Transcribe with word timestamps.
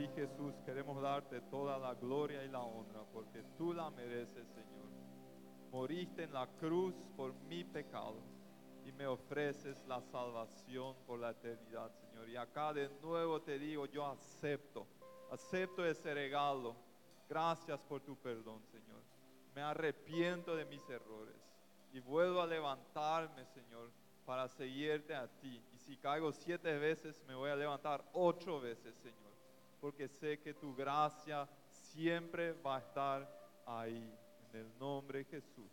Sí, 0.00 0.08
Jesús, 0.16 0.54
queremos 0.64 1.02
darte 1.02 1.42
toda 1.42 1.76
la 1.76 1.92
gloria 1.92 2.42
y 2.42 2.48
la 2.48 2.60
honra 2.60 3.02
porque 3.12 3.42
tú 3.58 3.74
la 3.74 3.90
mereces, 3.90 4.48
Señor. 4.48 4.88
Moriste 5.70 6.22
en 6.22 6.32
la 6.32 6.46
cruz 6.58 6.94
por 7.14 7.34
mi 7.50 7.64
pecado 7.64 8.16
y 8.86 8.92
me 8.92 9.06
ofreces 9.06 9.84
la 9.86 10.00
salvación 10.00 10.96
por 11.06 11.18
la 11.18 11.32
eternidad, 11.32 11.90
Señor. 11.90 12.30
Y 12.30 12.36
acá 12.36 12.72
de 12.72 12.88
nuevo 13.02 13.42
te 13.42 13.58
digo, 13.58 13.84
yo 13.84 14.06
acepto, 14.06 14.86
acepto 15.30 15.84
ese 15.84 16.14
regalo. 16.14 16.74
Gracias 17.28 17.78
por 17.82 18.00
tu 18.00 18.16
perdón, 18.16 18.62
Señor. 18.72 19.02
Me 19.54 19.60
arrepiento 19.60 20.56
de 20.56 20.64
mis 20.64 20.88
errores 20.88 21.36
y 21.92 22.00
vuelvo 22.00 22.40
a 22.40 22.46
levantarme, 22.46 23.44
Señor, 23.44 23.90
para 24.24 24.48
seguirte 24.48 25.14
a 25.14 25.28
ti. 25.28 25.62
Y 25.74 25.78
si 25.78 25.98
caigo 25.98 26.32
siete 26.32 26.78
veces, 26.78 27.22
me 27.28 27.34
voy 27.34 27.50
a 27.50 27.56
levantar 27.56 28.02
ocho 28.14 28.62
veces, 28.62 28.94
Señor, 28.96 29.29
porque 29.80 30.08
sé 30.08 30.38
que 30.38 30.54
tu 30.54 30.74
gracia 30.74 31.48
siempre 31.70 32.52
va 32.52 32.76
a 32.76 32.80
estar 32.80 33.62
ahí. 33.66 34.12
En 34.52 34.60
el 34.60 34.78
nombre 34.78 35.20
de 35.20 35.24
Jesús. 35.26 35.70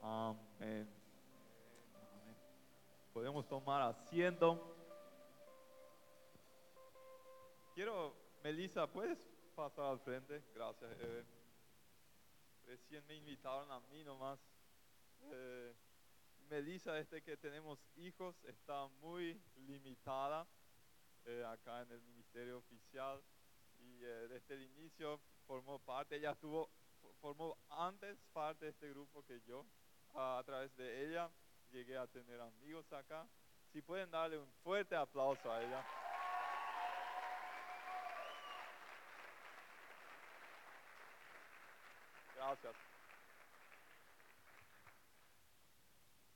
Amén. 0.00 0.88
Podemos 3.12 3.46
tomar 3.48 3.82
asiento. 3.82 4.76
Quiero, 7.74 8.14
Melissa, 8.42 8.86
¿puedes 8.86 9.18
pasar 9.54 9.86
al 9.86 9.98
frente? 10.00 10.42
Gracias, 10.54 10.90
Eve. 11.00 11.24
Recién 12.66 13.04
me 13.06 13.16
invitaron 13.16 13.70
a 13.72 13.80
mí 13.80 14.04
nomás. 14.04 14.38
Eh, 15.32 15.74
Melissa, 16.48 16.92
desde 16.92 17.20
que 17.22 17.36
tenemos 17.36 17.78
hijos, 17.96 18.36
está 18.44 18.86
muy 19.00 19.40
limitada 19.66 20.46
eh, 21.26 21.44
acá 21.44 21.82
en 21.82 21.92
el 21.92 22.00
ministerio 22.02 22.58
oficial 22.58 23.22
y 23.78 24.04
eh, 24.04 24.28
desde 24.28 24.54
el 24.54 24.62
inicio 24.62 25.20
formó 25.46 25.78
parte, 25.78 26.16
ella 26.16 26.32
estuvo, 26.32 26.70
formó 27.20 27.56
antes 27.70 28.18
parte 28.32 28.66
de 28.66 28.70
este 28.70 28.90
grupo 28.90 29.24
que 29.24 29.40
yo. 29.42 29.64
A, 30.14 30.38
a 30.38 30.44
través 30.44 30.74
de 30.76 31.06
ella 31.06 31.30
llegué 31.70 31.96
a 31.96 32.06
tener 32.06 32.40
amigos 32.40 32.90
acá. 32.92 33.26
Si 33.72 33.82
pueden 33.82 34.10
darle 34.10 34.38
un 34.38 34.50
fuerte 34.62 34.96
aplauso 34.96 35.52
a 35.52 35.62
ella. 35.62 35.86
Gracias. 42.34 42.76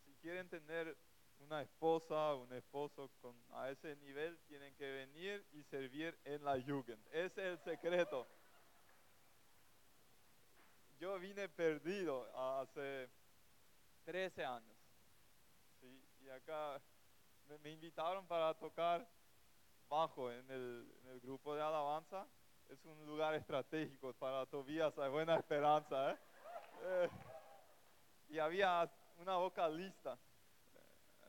Si 0.05 0.15
quieren 0.17 0.49
tener 0.51 0.97
una 1.43 1.63
esposa, 1.63 2.35
un 2.35 2.53
esposo 2.53 3.11
con, 3.21 3.37
a 3.53 3.71
ese 3.71 3.97
nivel, 3.97 4.39
tienen 4.47 4.75
que 4.75 4.91
venir 4.91 5.45
y 5.53 5.63
servir 5.65 6.19
en 6.25 6.45
la 6.45 6.61
Jugend. 6.61 7.05
Es 7.13 7.37
el 7.39 7.59
secreto. 7.59 8.27
Yo 10.99 11.19
vine 11.19 11.49
perdido 11.49 12.31
hace 12.37 13.11
13 14.05 14.45
años. 14.45 14.77
Y 16.21 16.29
acá 16.29 16.81
me, 17.63 17.71
invitaron 17.71 18.27
para 18.27 18.55
tocar 18.55 19.07
bajo 19.89 20.31
en 20.31 20.49
el, 20.51 20.95
en 21.03 21.09
el 21.09 21.21
grupo 21.21 21.55
de 21.55 21.63
alabanza. 21.63 22.27
Es 22.69 22.85
un 22.85 23.05
lugar 23.05 23.35
estratégico 23.35 24.13
para 24.15 24.47
Tobías, 24.47 24.97
hay 24.97 25.11
buena 25.11 25.37
esperanza. 25.37 26.13
¿eh? 26.13 26.19
Eh, 26.85 27.09
y 28.29 28.39
había 28.39 28.91
una 29.19 29.37
vocalista. 29.37 30.17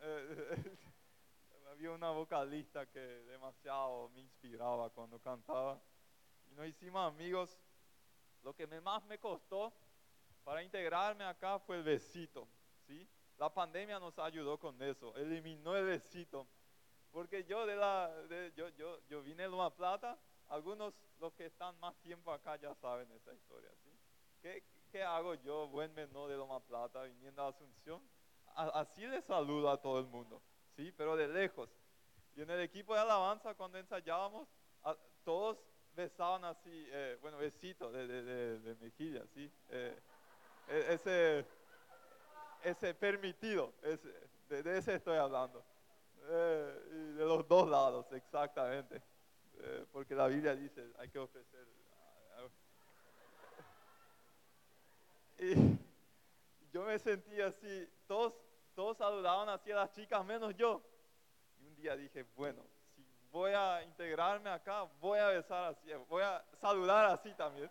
Eh, 0.06 0.78
había 1.72 1.92
una 1.92 2.12
vocalista 2.12 2.86
que 2.86 3.00
demasiado 3.00 4.10
me 4.10 4.22
inspiraba 4.22 4.90
cuando 4.90 5.20
cantaba. 5.20 5.82
Y 6.48 6.54
nos 6.56 6.68
hicimos 6.68 7.08
amigos. 7.08 7.58
Lo 8.42 8.54
que 8.54 8.68
más 8.82 9.04
me 9.06 9.18
costó 9.18 9.74
para 10.44 10.62
integrarme 10.62 11.24
acá 11.24 11.58
fue 11.60 11.78
el 11.78 11.84
besito. 11.84 12.50
¿sí? 12.86 13.08
La 13.38 13.54
pandemia 13.54 14.00
nos 14.00 14.20
ayudó 14.20 14.60
con 14.60 14.82
eso, 14.82 15.16
eliminó 15.16 15.76
el 15.78 15.86
besito. 15.86 16.46
Porque 17.12 17.46
yo 17.46 17.66
de 17.66 17.76
la, 17.76 18.10
de- 18.28 18.52
yo, 18.56 18.70
yo, 18.70 19.00
yo 19.08 19.22
vine 19.22 19.44
de 19.44 19.50
Loma 19.50 19.74
Plata, 19.74 20.20
algunos 20.48 20.94
los 21.20 21.34
que 21.34 21.46
están 21.46 21.80
más 21.80 21.96
tiempo 22.02 22.32
acá 22.34 22.58
ya 22.58 22.74
saben 22.76 23.10
esa 23.12 23.34
historia, 23.34 23.70
¿sí? 23.84 23.90
¿Qué, 24.42 24.64
qué 24.92 25.04
hago 25.04 25.36
yo, 25.36 25.68
buen 25.68 25.94
menor 25.94 26.30
de 26.30 26.36
Loma 26.36 26.60
Plata, 26.60 27.04
viniendo 27.04 27.44
a 27.44 27.50
Asunción? 27.50 28.02
Así 28.56 29.06
le 29.06 29.22
saludo 29.22 29.70
a 29.70 29.82
todo 29.82 30.00
el 30.00 30.06
mundo, 30.06 30.42
¿sí? 30.76 30.92
Pero 30.92 31.16
de 31.16 31.28
lejos. 31.28 31.70
Y 32.36 32.42
en 32.42 32.50
el 32.50 32.62
equipo 32.62 32.94
de 32.94 33.02
alabanza, 33.02 33.54
cuando 33.56 33.78
ensayábamos, 33.78 34.48
todos 35.24 35.58
besaban 35.96 36.44
así, 36.46 36.88
eh, 36.92 37.18
bueno, 37.22 37.38
besito 37.38 37.92
de, 37.92 38.08
de, 38.08 38.60
de- 38.60 38.76
mejilla, 38.76 39.26
¿sí? 39.34 39.52
Eh, 39.70 40.00
e- 40.70 40.94
ese, 40.94 41.46
ese 42.64 42.94
permitido, 42.94 43.74
de, 44.50 44.64
de 44.64 44.78
ese 44.78 44.96
estoy 44.96 45.18
hablando. 45.18 45.64
Eh, 46.26 46.80
y 46.92 47.14
de 47.18 47.26
los 47.26 47.48
dos 47.48 47.70
lados, 47.70 48.12
exactamente. 48.12 49.02
Porque 49.92 50.16
la 50.16 50.28
Biblia 50.28 50.56
dice, 50.56 50.92
hay 50.98 51.10
que 51.10 51.20
ofrecer. 51.20 51.68
Y 55.40 55.83
yo 56.74 56.84
me 56.84 56.98
sentía 56.98 57.48
así, 57.48 57.88
todos, 58.08 58.34
todos 58.74 58.98
saludaban 58.98 59.48
así 59.48 59.72
a 59.72 59.76
las 59.76 59.92
chicas, 59.92 60.26
menos 60.26 60.56
yo. 60.56 60.82
Y 61.60 61.68
un 61.68 61.76
día 61.76 61.96
dije, 61.96 62.24
bueno, 62.36 62.66
si 62.96 63.06
voy 63.30 63.52
a 63.54 63.84
integrarme 63.84 64.50
acá, 64.50 64.84
voy 65.00 65.20
a 65.20 65.28
besar 65.28 65.66
así, 65.72 65.94
voy 66.10 66.24
a 66.24 66.44
saludar 66.60 67.06
así 67.06 67.32
también. 67.36 67.70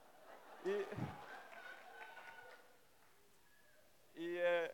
Y, 0.64 0.70
y, 4.20 4.36
eh, 4.38 4.70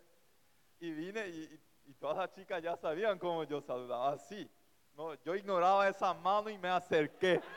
vine 0.80 1.26
y, 1.28 1.60
y- 1.86 1.94
todas 1.94 2.18
las 2.18 2.30
chicas 2.32 2.62
ya 2.62 2.76
sabían 2.76 3.18
cómo 3.18 3.44
yo 3.44 3.62
saludaba, 3.62 4.12
así. 4.12 4.48
No, 4.94 5.14
yo 5.14 5.34
ignoraba 5.34 5.88
esa 5.88 6.12
mano 6.12 6.50
y 6.50 6.58
me 6.58 6.68
acerqué. 6.68 7.40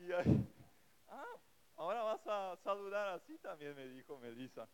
Y 0.00 0.12
ahí, 0.12 0.47
ah, 0.47 0.47
ahora 1.78 2.02
vas 2.02 2.26
a 2.26 2.56
saludar 2.62 3.08
así 3.08 3.38
también, 3.38 3.74
me 3.74 3.88
dijo 3.88 4.18
Melissa. 4.18 4.68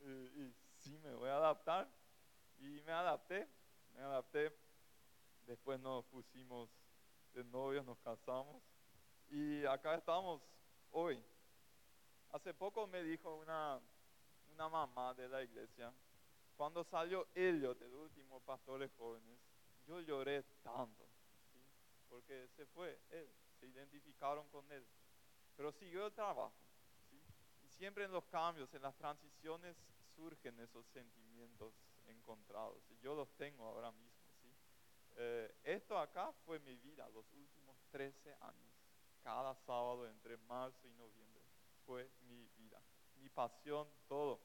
Y, 0.00 0.10
y 0.10 0.54
sí, 0.78 0.98
me 0.98 1.14
voy 1.14 1.28
a 1.28 1.36
adaptar. 1.36 1.88
Y 2.58 2.80
me 2.82 2.92
adapté, 2.92 3.46
me 3.94 4.00
adapté. 4.00 4.50
Después 5.46 5.78
nos 5.80 6.04
pusimos 6.06 6.70
de 7.34 7.44
novios, 7.44 7.84
nos 7.84 7.98
casamos. 7.98 8.62
Y 9.28 9.64
acá 9.66 9.94
estamos 9.96 10.40
hoy. 10.92 11.22
Hace 12.30 12.54
poco 12.54 12.86
me 12.86 13.02
dijo 13.02 13.34
una, 13.36 13.80
una 14.52 14.68
mamá 14.68 15.14
de 15.14 15.28
la 15.28 15.42
iglesia, 15.42 15.92
cuando 16.56 16.82
salió 16.84 17.28
Elliot, 17.34 17.80
el 17.82 17.94
último 17.94 18.40
pastor 18.40 18.80
de 18.80 18.88
jóvenes, 18.88 19.38
yo 19.86 20.00
lloré 20.00 20.42
tanto, 20.62 21.06
porque 22.08 22.48
se 22.56 22.66
fue 22.66 22.98
él, 23.10 23.28
se 23.60 23.66
identificaron 23.66 24.48
con 24.48 24.70
él, 24.72 24.84
pero 25.56 25.72
siguió 25.72 26.06
el 26.06 26.12
trabajo. 26.12 26.52
Y 27.62 27.68
siempre 27.68 28.04
en 28.04 28.12
los 28.12 28.26
cambios, 28.26 28.72
en 28.74 28.82
las 28.82 28.96
transiciones, 28.96 29.76
surgen 30.14 30.58
esos 30.60 30.86
sentimientos 30.86 31.74
encontrados, 32.06 32.82
y 32.90 32.98
yo 32.98 33.14
los 33.14 33.28
tengo 33.36 33.66
ahora 33.66 33.92
mismo. 33.92 34.16
Eh, 35.18 35.54
esto 35.64 35.98
acá 35.98 36.30
fue 36.44 36.58
mi 36.60 36.76
vida 36.76 37.08
los 37.08 37.32
últimos 37.32 37.76
13 37.90 38.34
años, 38.40 38.74
cada 39.22 39.54
sábado 39.54 40.06
entre 40.06 40.36
marzo 40.36 40.86
y 40.86 40.92
noviembre, 40.92 41.42
fue 41.86 42.10
mi 42.28 42.46
vida, 42.58 42.80
mi 43.16 43.28
pasión, 43.30 43.88
todo. 44.08 44.40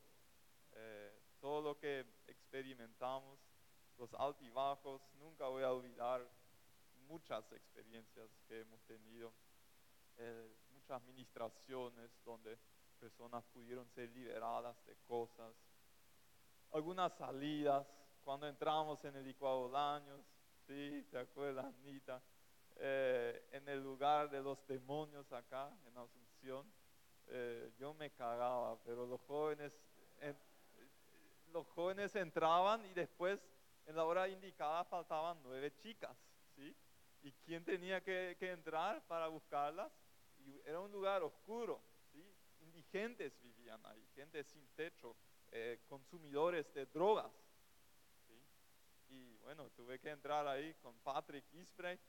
Eh, 0.71 1.19
todo 1.41 1.61
lo 1.61 1.77
que 1.77 2.05
experimentamos, 2.27 3.39
los 3.97 4.13
altibajos, 4.13 5.01
nunca 5.19 5.47
voy 5.47 5.63
a 5.63 5.71
olvidar 5.71 6.25
muchas 7.07 7.51
experiencias 7.51 8.29
que 8.47 8.61
hemos 8.61 8.81
tenido, 8.83 9.33
muchas 10.81 11.01
ministraciones 11.03 12.09
donde 12.25 12.57
personas 12.99 13.43
pudieron 13.53 13.87
ser 13.91 14.09
liberadas 14.09 14.83
de 14.85 14.95
cosas, 15.07 15.53
algunas 16.71 17.13
salidas, 17.15 17.85
cuando 18.23 18.47
entramos 18.47 19.03
en 19.05 19.15
el 19.15 19.27
Icuaolaños, 19.27 20.25
sí, 20.65 21.05
¿te 21.11 21.19
acuerdas, 21.19 21.65
Anita? 21.65 22.23
Eh, 22.77 23.47
en 23.51 23.67
el 23.67 23.83
lugar 23.83 24.29
de 24.31 24.41
los 24.41 24.65
demonios 24.65 25.31
acá, 25.31 25.71
en 25.85 25.95
Asunción, 25.97 26.73
eh, 27.27 27.71
yo 27.77 27.93
me 27.93 28.09
cagaba, 28.11 28.81
pero 28.83 29.05
los 29.05 29.21
jóvenes, 29.21 29.79
en- 30.19 30.39
los 31.51 31.67
jóvenes 31.67 32.15
entraban 32.15 32.85
y 32.87 32.93
después 32.93 33.39
en 33.85 33.95
la 33.95 34.03
hora 34.05 34.27
indicada 34.27 34.83
faltaban 34.85 35.41
nueve 35.43 35.75
chicas, 35.77 36.17
¿sí? 36.55 36.75
¿Y 37.21 37.31
quién 37.33 37.63
tenía 37.63 38.01
que, 38.01 38.35
que 38.39 38.49
entrar 38.51 39.05
para 39.05 39.27
buscarlas? 39.27 39.91
Y 40.45 40.61
era 40.65 40.79
un 40.79 40.91
lugar 40.91 41.23
oscuro, 41.23 41.81
¿sí? 42.11 42.23
Indigentes 42.61 43.39
vivían 43.41 43.83
ahí, 43.85 44.07
gente 44.15 44.43
sin 44.43 44.67
techo, 44.75 45.15
eh, 45.51 45.79
consumidores 45.87 46.71
de 46.73 46.85
drogas. 46.87 47.31
Y 49.09 49.35
bueno, 49.37 49.69
tuve 49.71 49.99
que 49.99 50.09
entrar 50.09 50.47
ahí 50.47 50.73
con 50.75 50.97
Patrick 50.99 51.45
Isbray, 51.53 51.99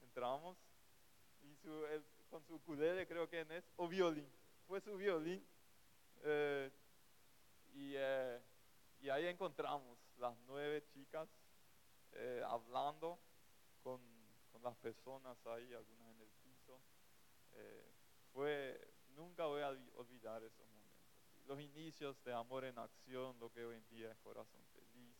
entramos, 0.00 0.56
y 1.42 1.54
su, 1.56 1.84
el- 1.86 2.04
con 2.30 2.42
su 2.44 2.54
ukulele 2.54 3.06
creo 3.06 3.28
que 3.28 3.42
es, 3.42 3.64
o 3.76 3.86
violín, 3.88 4.28
fue 4.66 4.80
su 4.80 4.96
violín, 4.96 5.46
eh, 6.24 6.70
y, 7.74 7.92
eh, 7.96 8.40
y 9.00 9.08
ahí 9.10 9.26
encontramos 9.26 9.98
las 10.18 10.36
nueve 10.46 10.82
chicas 10.92 11.28
hablando 12.46 13.18
con, 13.82 14.00
con 14.50 14.62
las 14.62 14.74
personas 14.76 15.36
ahí, 15.46 15.74
algunas. 15.74 16.05
Eh, 17.56 17.92
fue, 18.32 18.78
nunca 19.14 19.46
voy 19.46 19.62
a 19.62 19.70
olvi- 19.72 19.90
olvidar 19.96 20.42
esos 20.42 20.66
momentos. 20.68 20.86
Los 21.46 21.60
inicios 21.60 22.22
de 22.24 22.32
Amor 22.32 22.64
en 22.64 22.78
Acción, 22.78 23.38
lo 23.38 23.50
que 23.52 23.64
hoy 23.64 23.76
en 23.76 23.88
día 23.88 24.10
es 24.10 24.18
Corazón 24.18 24.60
Feliz. 24.74 25.16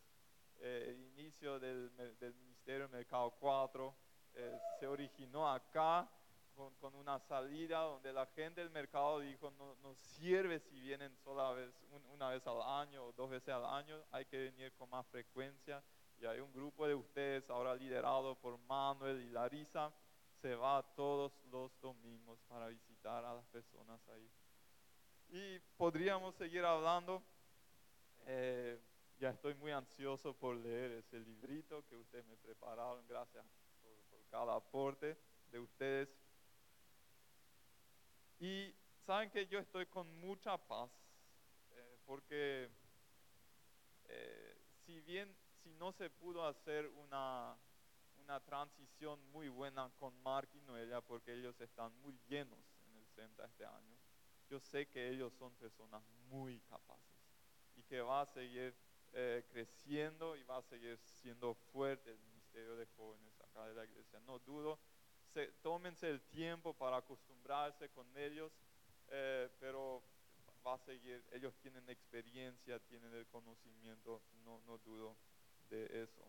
Eh, 0.58 0.86
el 0.90 1.00
inicio 1.18 1.58
del, 1.60 1.94
del 2.18 2.34
Ministerio 2.34 2.88
Mercado 2.88 3.30
4 3.38 3.94
eh, 4.34 4.58
se 4.80 4.86
originó 4.86 5.50
acá 5.50 6.08
con, 6.54 6.94
una 6.94 7.18
salida 7.18 7.80
donde 7.80 8.12
la 8.12 8.24
gente 8.26 8.62
del 8.62 8.70
mercado 8.70 9.20
dijo 9.20 9.50
no, 9.58 9.74
no 9.82 9.94
sirve 9.94 10.58
si 10.58 10.80
vienen 10.80 11.14
sola 11.18 11.52
vez, 11.52 11.70
un- 11.90 12.04
una 12.06 12.30
vez 12.30 12.46
al 12.46 12.62
año 12.62 13.04
o 13.04 13.12
dos 13.12 13.28
veces 13.30 13.50
al 13.50 13.64
año, 13.66 14.02
hay 14.10 14.24
que 14.24 14.38
venir 14.38 14.72
con 14.74 14.88
más 14.90 15.06
frecuencia. 15.06 15.82
Y 16.18 16.24
hay 16.24 16.40
un 16.40 16.50
grupo 16.52 16.86
de 16.88 16.94
ustedes 16.94 17.50
ahora 17.50 17.74
liderado 17.74 18.34
por 18.36 18.56
Manuel 18.60 19.20
y 19.22 19.28
Larisa, 19.30 19.92
se 20.40 20.54
va 20.54 20.82
todos 20.94 21.32
los 21.50 21.78
domingos 21.80 22.38
para 22.48 22.68
visitar 22.68 23.24
a 23.24 23.34
las 23.34 23.46
personas 23.46 24.00
ahí. 24.08 24.30
Y 25.28 25.58
podríamos 25.76 26.34
seguir 26.36 26.64
hablando. 26.64 27.22
eh, 28.26 28.80
ya 29.18 29.30
estoy 29.30 29.54
muy 29.54 29.72
ansioso 29.72 30.34
por 30.34 30.56
leer 30.56 30.92
ese 30.92 31.18
librito 31.20 31.84
que 31.86 31.96
ustedes 31.96 32.26
me 32.26 32.36
prepararon. 32.36 33.06
Gracias 33.06 33.44
por, 34.10 34.20
cada 34.30 34.56
aporte 34.56 35.16
de 35.50 35.58
ustedes. 35.58 36.08
Y 38.38 38.74
saben 39.06 39.30
que 39.30 39.46
yo 39.46 39.58
estoy 39.58 39.86
con 39.86 40.20
mucha 40.20 40.58
paz 40.58 40.90
eh, 41.70 41.98
porque 42.04 42.68
eh, 44.08 44.58
si 44.84 45.00
bien 45.00 45.34
si 45.62 45.72
no 45.74 45.92
se 45.92 46.10
pudo 46.10 46.46
hacer 46.46 46.86
una, 46.88 47.56
una 48.26 48.40
transición 48.40 49.20
muy 49.30 49.48
buena 49.48 49.88
con 50.00 50.12
Mark 50.24 50.48
y 50.52 50.60
Noelia 50.62 51.00
porque 51.00 51.32
ellos 51.32 51.60
están 51.60 51.94
muy 52.00 52.18
llenos 52.26 52.58
en 52.88 52.96
el 52.96 53.06
CENTA 53.14 53.44
este 53.44 53.64
año, 53.64 53.96
yo 54.50 54.58
sé 54.58 54.88
que 54.88 55.10
ellos 55.10 55.32
son 55.34 55.54
personas 55.54 56.02
muy 56.28 56.58
capaces 56.62 57.22
y 57.76 57.84
que 57.84 58.00
va 58.00 58.22
a 58.22 58.26
seguir 58.26 58.74
eh, 59.12 59.44
creciendo 59.48 60.34
y 60.34 60.42
va 60.42 60.56
a 60.56 60.62
seguir 60.62 60.98
siendo 60.98 61.54
fuerte 61.54 62.10
el 62.10 62.18
ministerio 62.18 62.74
de 62.74 62.86
jóvenes 62.96 63.40
acá 63.40 63.68
de 63.68 63.74
la 63.74 63.84
iglesia. 63.84 64.18
No 64.26 64.40
dudo, 64.40 64.80
se, 65.32 65.46
tómense 65.62 66.10
el 66.10 66.20
tiempo 66.22 66.74
para 66.74 66.96
acostumbrarse 66.96 67.90
con 67.90 68.08
ellos, 68.16 68.50
eh, 69.06 69.48
pero 69.60 70.02
va 70.66 70.74
a 70.74 70.78
seguir, 70.78 71.24
ellos 71.30 71.54
tienen 71.62 71.88
experiencia, 71.88 72.80
tienen 72.80 73.14
el 73.14 73.26
conocimiento, 73.28 74.20
no, 74.44 74.60
no 74.66 74.78
dudo 74.78 75.16
de 75.70 76.02
eso. 76.02 76.28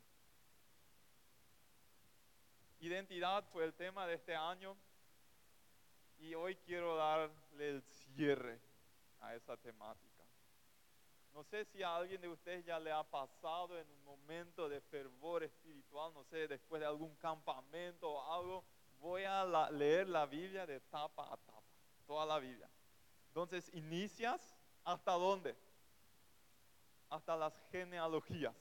Identidad 2.79 3.43
fue 3.45 3.63
el 3.65 3.73
tema 3.73 4.05
de 4.05 4.15
este 4.15 4.35
año 4.35 4.77
y 6.19 6.35
hoy 6.35 6.55
quiero 6.57 6.95
darle 6.95 7.69
el 7.69 7.81
cierre 7.81 8.59
a 9.19 9.35
esa 9.35 9.57
temática. 9.57 10.23
No 11.33 11.43
sé 11.43 11.65
si 11.65 11.83
a 11.83 11.95
alguien 11.95 12.21
de 12.21 12.29
ustedes 12.29 12.65
ya 12.65 12.79
le 12.79 12.91
ha 12.91 13.03
pasado 13.03 13.77
en 13.79 13.89
un 13.89 14.03
momento 14.03 14.69
de 14.69 14.81
fervor 14.81 15.43
espiritual, 15.43 16.13
no 16.13 16.23
sé, 16.23 16.47
después 16.47 16.79
de 16.79 16.87
algún 16.87 17.15
campamento 17.15 18.09
o 18.09 18.33
algo, 18.33 18.63
voy 18.99 19.23
a 19.23 19.69
leer 19.71 20.09
la 20.09 20.25
Biblia 20.25 20.65
de 20.65 20.79
tapa 20.79 21.31
a 21.31 21.37
tapa, 21.37 21.63
toda 22.05 22.25
la 22.25 22.39
Biblia. 22.39 22.69
Entonces, 23.27 23.69
inicias 23.73 24.55
hasta 24.83 25.11
dónde? 25.11 25.55
Hasta 27.09 27.35
las 27.35 27.53
genealogías. 27.71 28.55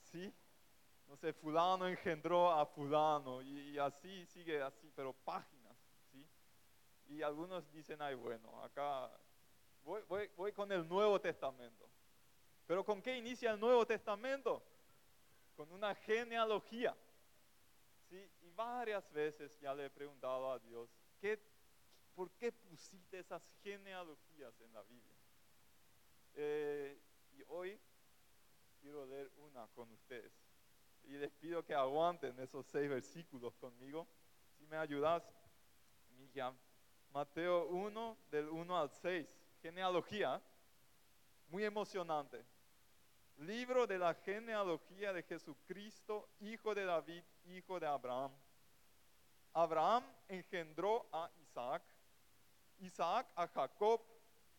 ¿Sí? 0.00 0.32
No 1.06 1.16
sé, 1.16 1.32
fulano 1.32 1.86
engendró 1.86 2.50
a 2.50 2.66
fulano 2.66 3.42
y, 3.42 3.78
así 3.78 4.26
sigue 4.26 4.60
así, 4.62 4.90
pero 4.94 5.12
páginas, 5.12 5.76
¿sí? 6.10 6.26
Y 7.06 7.22
algunos 7.22 7.70
dicen, 7.72 8.00
ay, 8.02 8.14
bueno, 8.14 8.62
acá 8.62 9.10
voy 9.84 10.52
con 10.52 10.72
el 10.72 10.88
Nuevo 10.88 11.20
Testamento. 11.20 11.88
Pero 12.66 12.84
¿con 12.84 13.02
qué 13.02 13.16
inicia 13.16 13.52
el 13.52 13.60
Nuevo 13.60 13.86
Testamento? 13.86 14.62
Con 15.54 15.70
una 15.70 15.94
genealogía. 15.94 16.96
¿sí? 18.08 18.30
Y 18.42 18.50
varias 18.50 19.10
veces 19.12 19.58
ya 19.60 19.74
le 19.74 19.86
he 19.86 19.90
preguntado 19.90 20.50
a 20.50 20.58
Dios, 20.58 20.88
¿qué, 21.20 21.38
¿por 22.14 22.30
qué 22.32 22.52
pusiste 22.52 23.18
esas 23.18 23.42
genealogías 23.62 24.58
en 24.60 24.72
la 24.72 24.82
Biblia? 24.82 25.14
Eh, 26.34 26.98
y 27.32 27.42
hoy 27.48 27.78
quiero 28.80 29.06
leer 29.06 29.30
una 29.36 29.66
con 29.68 29.90
ustedes. 29.92 30.32
Y 31.06 31.12
les 31.12 31.30
pido 31.32 31.64
que 31.64 31.74
aguanten 31.74 32.38
esos 32.40 32.66
seis 32.66 32.88
versículos 32.88 33.54
conmigo. 33.56 34.06
Si 34.58 34.66
me 34.66 34.76
ayudas, 34.76 35.22
Miriam. 36.16 36.56
Mateo 37.10 37.66
1, 37.68 38.18
del 38.30 38.48
1 38.48 38.78
al 38.78 38.90
6. 38.90 39.38
Genealogía. 39.62 40.42
Muy 41.48 41.64
emocionante. 41.64 42.44
Libro 43.38 43.86
de 43.86 43.98
la 43.98 44.14
genealogía 44.14 45.12
de 45.12 45.22
Jesucristo, 45.22 46.28
hijo 46.40 46.74
de 46.74 46.84
David, 46.84 47.22
hijo 47.46 47.78
de 47.78 47.86
Abraham. 47.86 48.32
Abraham 49.52 50.04
engendró 50.28 51.06
a 51.12 51.30
Isaac, 51.40 51.82
Isaac 52.80 53.28
a 53.36 53.46
Jacob 53.46 54.00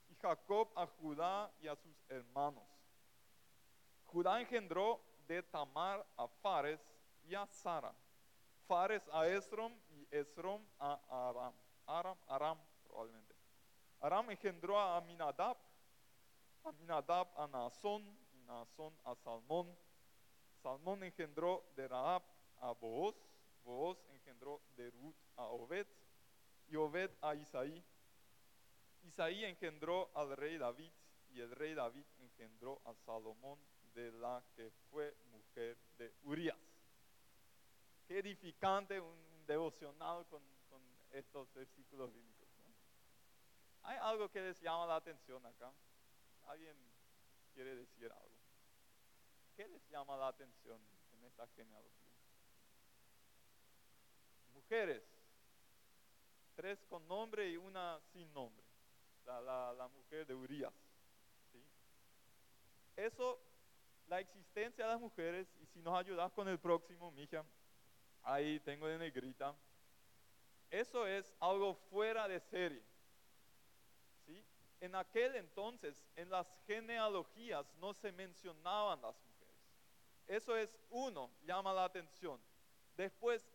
y 0.09 0.15
Jacob 0.15 0.71
a 0.75 0.87
Judá 0.87 1.51
y 1.59 1.67
a 1.67 1.75
sus 1.75 1.95
hermanos. 2.09 2.63
Judá 4.05 4.39
engendró 4.39 5.01
de 5.27 5.43
Tamar 5.43 6.05
a 6.17 6.27
Fares 6.27 6.79
y 7.23 7.35
a 7.35 7.45
Sara. 7.47 7.93
Fares 8.67 9.07
a 9.11 9.27
Esrom 9.27 9.73
y 9.89 10.07
Esrom 10.11 10.61
a 10.79 11.29
Aram. 11.29 11.53
Aram, 11.87 12.17
Aram 12.27 12.59
probablemente. 12.83 13.35
Aram 13.99 14.31
engendró 14.31 14.79
a 14.79 14.97
Aminadab, 14.97 15.57
Aminadab 16.63 17.27
a 17.37 17.47
Naasón 17.47 18.25
Naasón 18.45 18.93
a 19.03 19.15
Salmón. 19.15 19.75
Salmón 20.61 21.03
engendró 21.03 21.63
de 21.75 21.87
Rahab 21.87 22.23
a 22.61 22.71
Booz, 22.71 23.15
Booz 23.63 23.97
engendró 24.09 24.61
de 24.75 24.89
Ruth 24.91 25.15
a 25.35 25.45
Obed 25.45 25.87
y 26.67 26.75
Obed 26.75 27.11
a 27.21 27.35
Isaí. 27.35 27.83
Isaí 29.03 29.45
engendró 29.45 30.09
al 30.15 30.35
rey 30.37 30.57
David 30.57 30.91
y 31.29 31.39
el 31.39 31.51
rey 31.51 31.73
David 31.73 32.05
engendró 32.19 32.81
a 32.85 32.93
Salomón 32.93 33.59
de 33.95 34.11
la 34.11 34.43
que 34.55 34.69
fue 34.91 35.15
mujer 35.31 35.77
de 35.97 36.13
Urias. 36.23 36.57
Qué 38.07 38.19
edificante 38.19 38.99
un, 38.99 39.25
devocional 39.47 40.25
con, 40.27 40.41
estos 41.11 41.53
versículos 41.53 42.11
bíblicos. 42.13 42.45
Hay 43.83 43.97
algo 44.01 44.29
que 44.29 44.41
les 44.41 44.59
llama 44.59 44.85
la 44.87 44.97
atención 44.97 45.45
acá. 45.45 45.71
¿Alguien 46.47 46.75
quiere 47.53 47.75
decir 47.75 48.11
algo? 48.11 48.35
¿Qué 49.55 49.67
les 49.67 49.87
llama 49.87 50.17
la 50.17 50.27
atención 50.27 50.81
en 51.13 51.23
esta 51.23 51.47
genealogía? 51.55 52.13
Mujeres, 54.53 55.03
tres 56.55 56.83
con 56.89 57.07
nombre 57.07 57.49
y 57.49 57.55
una 57.55 58.01
sin 58.11 58.33
nombre. 58.33 58.65
La, 59.25 59.89
mujer 59.93 60.25
de 60.25 60.35
Urias. 60.35 60.73
Eso, 62.95 63.39
la 64.07 64.19
existencia 64.19 64.85
de 64.85 64.91
las 64.91 65.01
mujeres, 65.01 65.47
y 65.61 65.65
si 65.65 65.81
nos 65.81 65.97
ayudas 65.97 66.31
con 66.31 66.47
el 66.47 66.59
próximo, 66.59 67.11
mija, 67.11 67.43
ahí 68.23 68.59
tengo 68.59 68.87
de 68.87 68.97
negrita. 68.97 69.55
Eso 70.69 71.07
es 71.07 71.33
algo 71.39 71.75
fuera 71.89 72.27
de 72.27 72.39
serie. 72.39 72.83
¿sí? 74.25 74.43
En 74.81 74.95
aquel 74.95 75.35
entonces, 75.35 76.05
en 76.15 76.29
las 76.29 76.47
genealogías 76.67 77.65
no 77.77 77.93
se 77.93 78.11
mencionaban 78.11 79.01
las 79.01 79.15
mujeres. 79.15 79.55
Eso 80.27 80.55
es 80.55 80.75
uno, 80.89 81.31
llama 81.43 81.73
la 81.73 81.85
atención. 81.85 82.41
Después, 82.95 83.47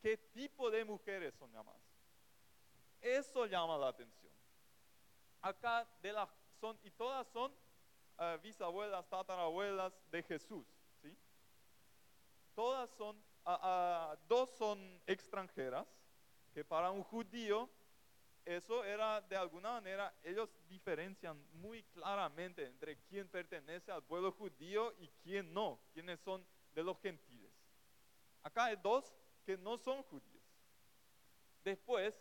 ¿qué 0.00 0.16
tipo 0.16 0.70
de 0.70 0.84
mujeres 0.84 1.34
son 1.34 1.52
llamadas? 1.52 1.82
Eso 3.00 3.46
llama 3.46 3.76
la 3.76 3.88
atención. 3.88 4.32
Acá 5.40 5.86
de 6.00 6.12
las 6.12 6.28
son 6.60 6.78
y 6.82 6.90
todas 6.90 7.26
son 7.28 7.54
eh, 8.18 8.38
bisabuelas, 8.42 9.08
tatarabuelas 9.08 9.92
de 10.10 10.22
Jesús, 10.22 10.66
¿sí? 11.02 11.16
Todas 12.54 12.90
son, 12.90 13.22
dos 14.28 14.50
son 14.56 15.00
extranjeras, 15.06 15.86
que 16.52 16.64
para 16.64 16.90
un 16.90 17.02
judío 17.04 17.68
eso 18.46 18.84
era 18.84 19.20
de 19.22 19.36
alguna 19.36 19.72
manera, 19.72 20.14
ellos 20.22 20.48
diferencian 20.68 21.36
muy 21.54 21.82
claramente 21.82 22.64
entre 22.64 22.96
quién 23.08 23.28
pertenece 23.28 23.90
al 23.90 24.04
pueblo 24.04 24.30
judío 24.30 24.94
y 25.00 25.08
quién 25.24 25.52
no, 25.52 25.80
quiénes 25.92 26.20
son 26.20 26.46
de 26.72 26.84
los 26.84 26.96
gentiles. 27.00 27.50
Acá 28.44 28.66
hay 28.66 28.76
dos 28.76 29.12
que 29.44 29.58
no 29.58 29.76
son 29.76 30.00
judíos. 30.04 30.44
Después, 31.64 32.14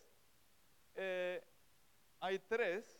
eh, 0.95 1.45
hay 2.19 2.39
tres 2.39 2.99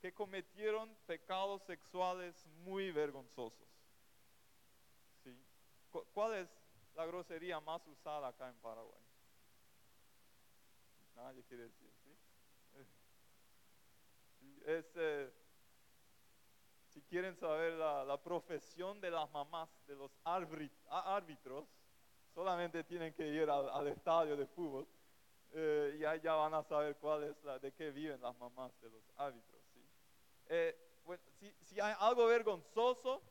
que 0.00 0.12
cometieron 0.12 0.94
pecados 1.06 1.62
sexuales 1.62 2.46
muy 2.64 2.90
vergonzosos. 2.90 3.68
¿Cuál 6.12 6.34
es 6.34 6.48
la 6.94 7.04
grosería 7.06 7.60
más 7.60 7.86
usada 7.86 8.28
acá 8.28 8.48
en 8.48 8.56
Paraguay? 8.56 9.02
Nadie 11.16 11.42
quiere 11.44 11.64
decir, 11.64 11.92
¿sí? 12.02 12.16
Es, 14.66 14.86
eh, 14.94 15.32
si 16.86 17.02
quieren 17.02 17.36
saber 17.36 17.74
la, 17.74 18.20
profesión 18.22 19.00
de 19.00 19.10
las 19.10 19.30
mamás, 19.30 19.68
de 19.86 19.94
los 19.96 20.10
árbitros, 20.24 21.68
solamente 22.34 22.84
tienen 22.84 23.12
que 23.14 23.26
ir 23.26 23.48
al, 23.50 23.86
estadio 23.88 24.36
de 24.36 24.46
fútbol 24.46 24.86
eh, 25.52 25.96
y 26.00 26.04
ahí 26.04 26.20
ya 26.20 26.34
van 26.34 26.54
a 26.54 26.62
saber 26.62 26.96
cuál 26.96 27.24
es 27.24 27.44
la, 27.44 27.58
de 27.58 27.72
qué 27.72 27.90
viven 27.90 28.20
las 28.20 28.36
mamás 28.38 28.72
de 28.80 28.90
los 28.90 29.02
árbitros. 29.16 29.59
Eh, 30.52 30.76
si, 31.60 31.80
hay 31.80 31.94
algo 32.00 32.26
vergonzoso, 32.26 33.22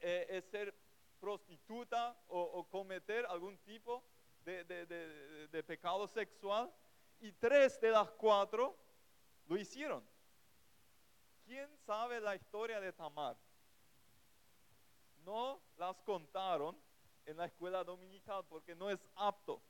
eh, 0.00 0.26
es 0.30 0.46
ser 0.46 0.74
prostituta 1.20 2.18
o, 2.28 2.66
cometer 2.70 3.26
algún 3.26 3.58
tipo 3.58 4.02
de, 4.42 5.64
pecado 5.66 6.08
sexual. 6.08 6.72
Y 7.20 7.32
tres 7.32 7.78
de 7.80 7.90
las 7.90 8.10
cuatro 8.12 8.76
lo 9.46 9.58
hicieron. 9.58 10.02
¿Quién 11.44 11.68
sabe 11.84 12.18
la 12.18 12.34
historia 12.34 12.80
de 12.80 12.92
Tamar? 12.94 13.36
No 15.22 15.60
las 15.76 16.00
contaron 16.02 16.78
en 17.26 17.36
la 17.36 17.44
escuela 17.44 17.84
dominical 17.84 18.42
porque 18.48 18.74
no 18.74 18.88
es 18.88 19.06
apto 19.16 19.60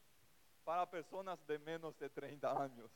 para 0.64 0.88
personas 0.88 1.44
de 1.46 1.58
menos 1.58 1.98
de 1.98 2.08
30 2.08 2.62
años 2.62 2.90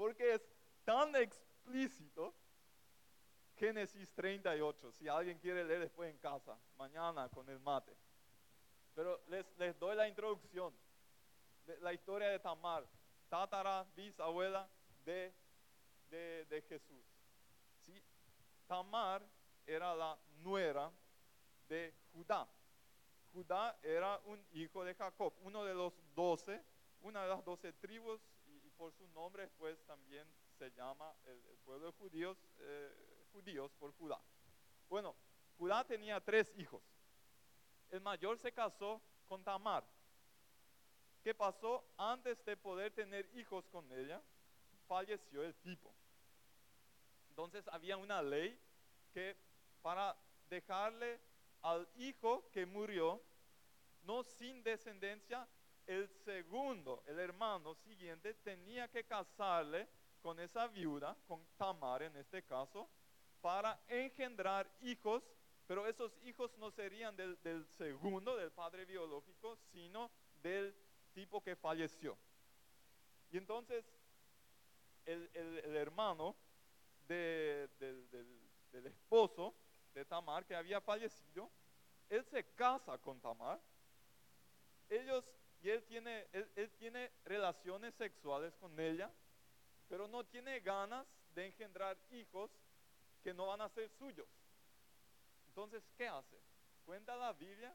porque 0.00 0.32
es 0.32 0.40
tan 0.82 1.14
explícito. 1.14 2.34
Génesis 3.54 4.10
38, 4.14 4.92
si 4.92 5.06
alguien 5.06 5.38
quiere 5.38 5.62
leer 5.62 5.80
después 5.80 6.10
en 6.10 6.16
casa, 6.16 6.58
mañana 6.78 7.28
con 7.28 7.46
el 7.50 7.60
mate. 7.60 7.94
Pero 8.94 9.20
les, 9.26 9.44
les 9.58 9.78
doy 9.78 9.94
la 9.94 10.08
introducción 10.08 10.72
de 11.66 11.78
la 11.80 11.92
historia 11.92 12.28
de 12.28 12.38
Tamar, 12.38 12.86
tátara, 13.28 13.86
bisabuela 13.94 14.66
de, 15.04 15.34
de, 16.08 16.46
de 16.46 16.62
Jesús. 16.62 17.04
¿Sí? 17.84 18.02
Tamar 18.66 19.22
era 19.66 19.94
la 19.94 20.18
nuera 20.38 20.90
de 21.68 21.92
Judá. 22.14 22.48
Judá 23.34 23.78
era 23.82 24.18
un 24.24 24.42
hijo 24.52 24.82
de 24.82 24.94
Jacob, 24.94 25.34
uno 25.42 25.62
de 25.62 25.74
los 25.74 25.92
doce, 26.14 26.64
una 27.02 27.24
de 27.24 27.28
las 27.28 27.44
doce 27.44 27.74
tribus 27.74 28.22
por 28.80 28.94
su 28.94 29.06
nombre, 29.08 29.46
pues 29.58 29.78
también 29.84 30.26
se 30.58 30.70
llama 30.70 31.14
el, 31.26 31.38
pueblo 31.66 31.88
de 31.88 31.92
judíos, 31.98 32.38
eh, 32.60 33.26
judíos 33.30 33.70
por 33.78 33.92
Judá. 33.92 34.18
Bueno, 34.88 35.14
Judá 35.58 35.86
tenía 35.86 36.18
tres 36.18 36.50
hijos. 36.56 36.82
El 37.90 38.00
mayor 38.00 38.38
se 38.38 38.50
casó 38.52 39.02
con 39.28 39.44
Tamar. 39.44 39.84
¿Qué 41.22 41.34
pasó? 41.34 41.84
Antes 41.98 42.42
de 42.46 42.56
poder 42.56 42.90
tener 42.94 43.28
hijos 43.34 43.68
con 43.68 43.84
ella, 43.92 44.22
falleció 44.88 45.42
el 45.42 45.54
tipo. 45.56 45.94
Entonces 47.28 47.68
había 47.68 47.98
una 47.98 48.22
ley 48.22 48.58
que 49.12 49.36
para 49.82 50.16
dejarle 50.48 51.20
al 51.60 51.86
hijo 51.96 52.50
que 52.50 52.64
murió, 52.64 53.20
no 54.04 54.24
sin 54.24 54.62
descendencia, 54.62 55.46
el 55.90 56.08
segundo, 56.24 57.02
el 57.08 57.18
hermano 57.18 57.74
siguiente, 57.74 58.32
tenía 58.34 58.86
que 58.86 59.02
casarle 59.02 59.88
con 60.22 60.38
esa 60.38 60.68
viuda, 60.68 61.16
con 61.26 61.44
Tamar 61.56 62.04
en 62.04 62.14
este 62.16 62.44
caso, 62.44 62.88
para 63.40 63.76
engendrar 63.88 64.70
hijos, 64.82 65.24
pero 65.66 65.88
esos 65.88 66.16
hijos 66.22 66.56
no 66.58 66.70
serían 66.70 67.16
del, 67.16 67.66
segundo, 67.76 68.36
del 68.36 68.52
padre 68.52 68.84
biológico, 68.84 69.56
sino 69.72 70.12
del 70.40 70.72
tipo 71.12 71.42
que 71.42 71.56
falleció. 71.56 72.16
Y 73.32 73.38
entonces 73.38 73.84
el, 75.06 75.28
hermano 75.74 76.36
del, 77.08 77.68
del 78.70 78.86
esposo 78.86 79.56
de 79.92 80.04
Tamar 80.04 80.46
que 80.46 80.54
había 80.54 80.80
fallecido, 80.80 81.50
él 82.08 82.24
se 82.26 82.44
casa 82.54 82.96
con 82.98 83.20
Tamar. 83.20 83.60
Ellos 84.88 85.24
y 85.62 85.68
él 85.68 85.82
tiene, 85.84 86.26
él, 86.32 86.70
tiene 86.78 87.10
relaciones 87.24 87.94
sexuales 87.94 88.54
con 88.56 88.78
ella, 88.80 89.10
pero 89.88 90.08
no 90.08 90.24
tiene 90.24 90.60
ganas 90.60 91.06
de 91.34 91.46
engendrar 91.46 91.98
hijos 92.10 92.50
que 93.22 93.34
no 93.34 93.46
van 93.46 93.60
a 93.60 93.68
ser 93.68 93.90
suyos. 93.98 94.26
Entonces, 95.48 95.82
¿qué 95.96 96.08
hace? 96.08 96.40
Cuenta 96.86 97.14
la 97.16 97.32
Biblia 97.34 97.74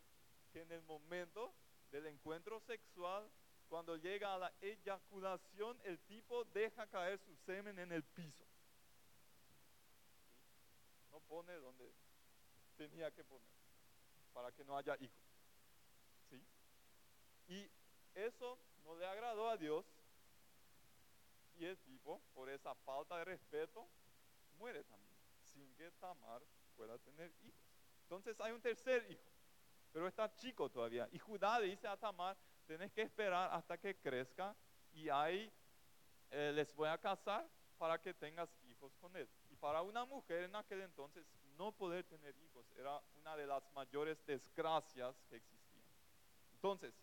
que 0.51 0.61
en 0.61 0.71
el 0.71 0.81
momento 0.83 1.53
del 1.91 2.07
encuentro 2.07 2.59
sexual, 2.61 3.29
cuando 3.69 3.97
llega 3.97 4.33
a 4.33 4.37
la 4.37 4.53
eyaculación, 4.61 5.79
el 5.83 5.99
tipo 5.99 6.43
deja 6.45 6.87
caer 6.87 7.19
su 7.19 7.35
semen 7.45 7.77
en 7.77 7.91
el 7.91 8.03
piso. 8.03 8.45
No 11.11 11.19
pone 11.19 11.53
donde 11.53 11.91
tenía 12.77 13.11
que 13.11 13.23
poner, 13.23 13.47
para 14.33 14.51
que 14.51 14.63
no 14.63 14.75
haya 14.75 14.95
hijos. 14.99 15.34
Y 17.47 17.69
eso 18.13 18.57
no 18.83 18.95
le 18.95 19.05
agradó 19.05 19.49
a 19.49 19.57
Dios. 19.57 19.85
Y 21.57 21.65
el 21.65 21.77
tipo, 21.79 22.21
por 22.33 22.49
esa 22.49 22.75
falta 22.75 23.17
de 23.17 23.25
respeto, 23.25 23.87
muere 24.57 24.83
también, 24.83 25.17
sin 25.41 25.73
que 25.75 25.89
Tamar 25.91 26.41
pueda 26.75 26.97
tener 26.99 27.31
hijos. 27.43 27.61
Entonces 28.01 28.39
hay 28.41 28.51
un 28.51 28.61
tercer 28.61 29.09
hijo, 29.09 29.31
pero 29.91 30.07
está 30.07 30.33
chico 30.35 30.69
todavía. 30.69 31.07
Y 31.11 31.19
Judá 31.19 31.59
dice 31.59 31.87
a 31.87 31.97
Tamar, 31.97 32.37
tenés 32.65 32.91
que 32.91 33.03
esperar 33.03 33.49
hasta 33.53 33.77
que 33.77 33.95
crezca 33.95 34.55
y 34.93 35.09
ahí 35.09 35.51
eh, 36.31 36.51
les 36.53 36.73
voy 36.75 36.89
a 36.89 36.97
casar 36.97 37.47
para 37.77 37.99
que 37.99 38.13
tengas 38.13 38.49
hijos 38.63 38.95
con 38.97 39.15
él. 39.15 39.29
Y 39.49 39.55
para 39.55 39.81
una 39.81 40.05
mujer 40.05 40.43
en 40.43 40.55
aquel 40.55 40.81
entonces 40.81 41.25
no 41.57 41.71
poder 41.71 42.03
tener 42.05 42.35
hijos 42.37 42.65
era 42.75 43.01
una 43.19 43.35
de 43.37 43.47
las 43.47 43.71
mayores 43.73 44.23
desgracias 44.25 45.15
que 45.29 45.37
existían. 45.37 45.85
Entonces, 46.53 46.93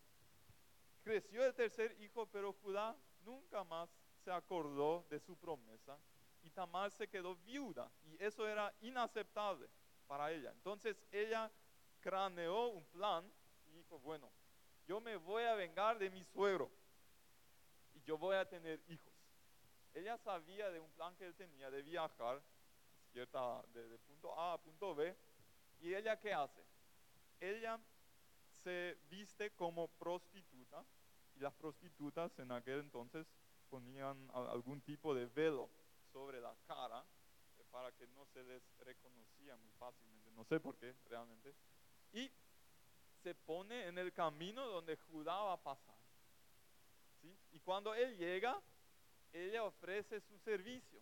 Creció 1.02 1.44
el 1.44 1.54
tercer 1.54 1.97
hijo, 2.00 2.26
pero 2.26 2.52
Judá 2.52 2.97
nunca 3.25 3.64
más 3.64 3.90
se 4.25 4.30
acordó 4.30 5.04
de 5.11 5.18
su 5.18 5.37
promesa 5.37 5.99
y 6.42 6.50
Tamar 6.50 6.90
se 6.90 7.09
quedó 7.09 7.35
viuda 7.37 7.90
y 8.04 8.23
eso 8.23 8.47
era 8.47 8.73
inaceptable 8.80 9.68
para 10.06 10.30
ella. 10.30 10.52
Entonces 10.52 11.02
ella 11.11 11.50
craneó 12.00 12.68
un 12.68 12.85
plan 12.87 13.28
y 13.66 13.73
dijo, 13.73 13.99
bueno, 14.00 14.30
yo 14.87 15.00
me 15.00 15.16
voy 15.16 15.44
a 15.44 15.54
vengar 15.54 15.99
de 15.99 16.11
mi 16.11 16.25
suegro 16.25 16.71
y 17.94 18.02
yo 18.02 18.16
voy 18.18 18.37
a 18.37 18.49
tener 18.49 18.80
hijos. 18.88 19.12
Ella 19.94 20.16
sabía 20.18 20.71
de 20.71 20.80
un 20.80 20.90
plan 20.92 21.14
que 21.16 21.26
él 21.26 21.35
tenía 21.35 21.71
de 21.71 21.82
viajar 21.82 22.42
cierta, 23.12 23.62
de, 23.75 23.88
de 23.88 23.99
punto 23.99 24.38
A 24.38 24.54
a 24.54 24.59
punto 24.59 24.94
B 24.94 25.14
y 25.80 25.94
ella 25.94 26.18
qué 26.18 26.32
hace? 26.32 26.64
Ella 27.40 27.78
se 28.62 28.97
viste 29.11 29.50
como 29.50 29.88
prostituta 29.88 30.51
y 31.37 31.41
las 31.41 31.53
prostitutas 31.55 32.37
en 32.39 32.53
aquel 32.53 32.81
entonces 32.81 33.27
ponían 33.69 34.31
algún 34.33 34.81
tipo 34.83 35.15
de 35.15 35.27
velo 35.27 35.69
sobre 36.12 36.41
la 36.41 36.55
cara 36.67 37.05
eh, 37.59 37.65
para 37.71 37.91
que 37.93 38.07
no 38.09 38.27
se 38.27 38.43
les 38.45 38.62
reconocía 38.79 39.57
muy 39.57 39.71
fácilmente, 39.79 40.31
no 40.33 40.45
sé 40.45 40.61
por 40.61 40.77
qué 40.77 40.95
realmente, 41.07 41.55
y 42.12 42.31
se 43.23 43.35
pone 43.35 43.87
en 43.87 43.99
el 43.99 44.12
camino 44.12 44.67
donde 44.67 44.97
Judá 44.97 45.43
va 45.45 45.53
a 45.55 45.62
pasar. 45.62 45.97
¿sí? 47.21 47.35
Y 47.53 47.61
cuando 47.61 47.95
él 47.95 48.17
llega, 48.19 48.61
ella 49.33 49.65
ofrece 49.65 50.21
su 50.21 50.39
servicio. 50.41 51.01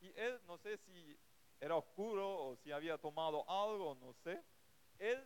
Y 0.00 0.12
él, 0.16 0.40
no 0.46 0.56
sé 0.58 0.78
si 0.78 1.18
era 1.60 1.76
oscuro 1.76 2.46
o 2.46 2.56
si 2.56 2.72
había 2.72 2.98
tomado 2.98 3.48
algo, 3.50 3.94
no 3.96 4.12
sé, 4.22 4.42
él 4.98 5.22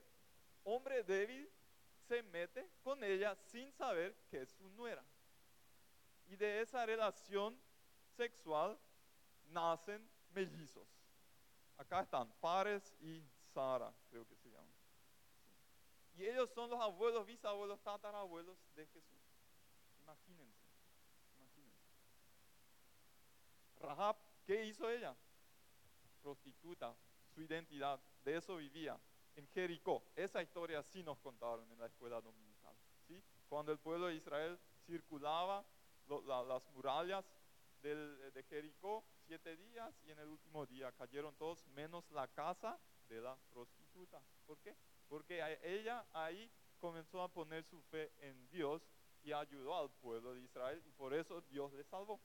hombre 0.64 1.02
débil 1.02 1.48
se 2.08 2.22
mete 2.22 2.70
con 2.82 3.04
ella 3.04 3.36
sin 3.36 3.70
saber 3.72 4.16
que 4.30 4.42
es 4.42 4.50
su 4.50 4.68
nuera. 4.70 5.04
Y 6.26 6.36
de 6.36 6.62
esa 6.62 6.84
relación 6.86 7.58
sexual 8.16 8.78
nacen 9.50 10.08
mellizos. 10.30 10.88
Acá 11.76 12.00
están 12.00 12.32
Pares 12.40 12.92
y 13.00 13.22
Sara, 13.52 13.92
creo 14.10 14.26
que 14.26 14.36
se 14.36 14.50
llaman. 14.50 14.74
Y 16.16 16.26
ellos 16.26 16.50
son 16.50 16.70
los 16.70 16.80
abuelos, 16.80 17.26
bisabuelos, 17.26 17.80
tatarabuelos 17.82 18.58
de 18.74 18.86
Jesús. 18.86 19.20
Imagínense, 20.00 20.66
imagínense. 21.36 21.86
Rahab, 23.80 24.16
¿qué 24.44 24.64
hizo 24.64 24.90
ella? 24.90 25.14
Prostituta, 26.22 26.96
su 27.32 27.42
identidad, 27.42 28.00
de 28.24 28.36
eso 28.36 28.56
vivía, 28.56 28.98
en 29.38 29.46
Jericó. 29.48 30.02
Esa 30.16 30.42
historia 30.42 30.82
sí 30.82 31.02
nos 31.02 31.18
contaron 31.20 31.70
en 31.70 31.78
la 31.78 31.86
escuela 31.86 32.20
dominical. 32.20 32.74
¿sí? 33.06 33.22
Cuando 33.48 33.70
el 33.70 33.78
pueblo 33.78 34.08
de 34.08 34.16
Israel 34.16 34.58
circulaba 34.84 35.64
las 36.08 36.66
murallas 36.74 37.24
de 37.82 38.44
Jericó 38.48 39.04
siete 39.26 39.56
días 39.56 39.94
y 40.04 40.10
en 40.10 40.18
el 40.18 40.28
último 40.28 40.66
día 40.66 40.90
cayeron 40.92 41.34
todos 41.36 41.64
menos 41.68 42.10
la 42.10 42.26
casa 42.26 42.78
de 43.08 43.20
la 43.20 43.36
prostituta. 43.50 44.20
¿Por 44.44 44.58
qué? 44.58 44.74
Porque 45.08 45.40
ella 45.62 46.04
ahí 46.12 46.50
comenzó 46.80 47.22
a 47.22 47.28
poner 47.28 47.62
su 47.62 47.80
fe 47.82 48.10
en 48.18 48.48
Dios 48.48 48.82
y 49.22 49.32
ayudó 49.32 49.76
al 49.78 49.90
pueblo 49.90 50.34
de 50.34 50.40
Israel 50.40 50.82
y 50.84 50.90
por 50.90 51.14
eso 51.14 51.40
Dios 51.42 51.72
le 51.74 51.84
salvó. 51.84 52.20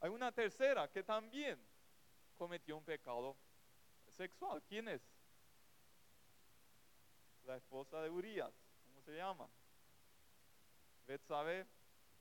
Hay 0.00 0.10
una 0.10 0.32
tercera 0.32 0.88
que 0.90 1.04
también 1.04 1.58
cometió 2.36 2.76
un 2.76 2.84
pecado 2.84 3.36
sexual. 4.08 4.62
¿Quién 4.68 4.88
es? 4.88 5.17
La 7.48 7.56
esposa 7.56 8.02
de 8.02 8.10
Urias. 8.10 8.52
¿Cómo 8.84 9.00
se 9.00 9.16
llama? 9.16 9.48
Betsabe. 11.06 11.66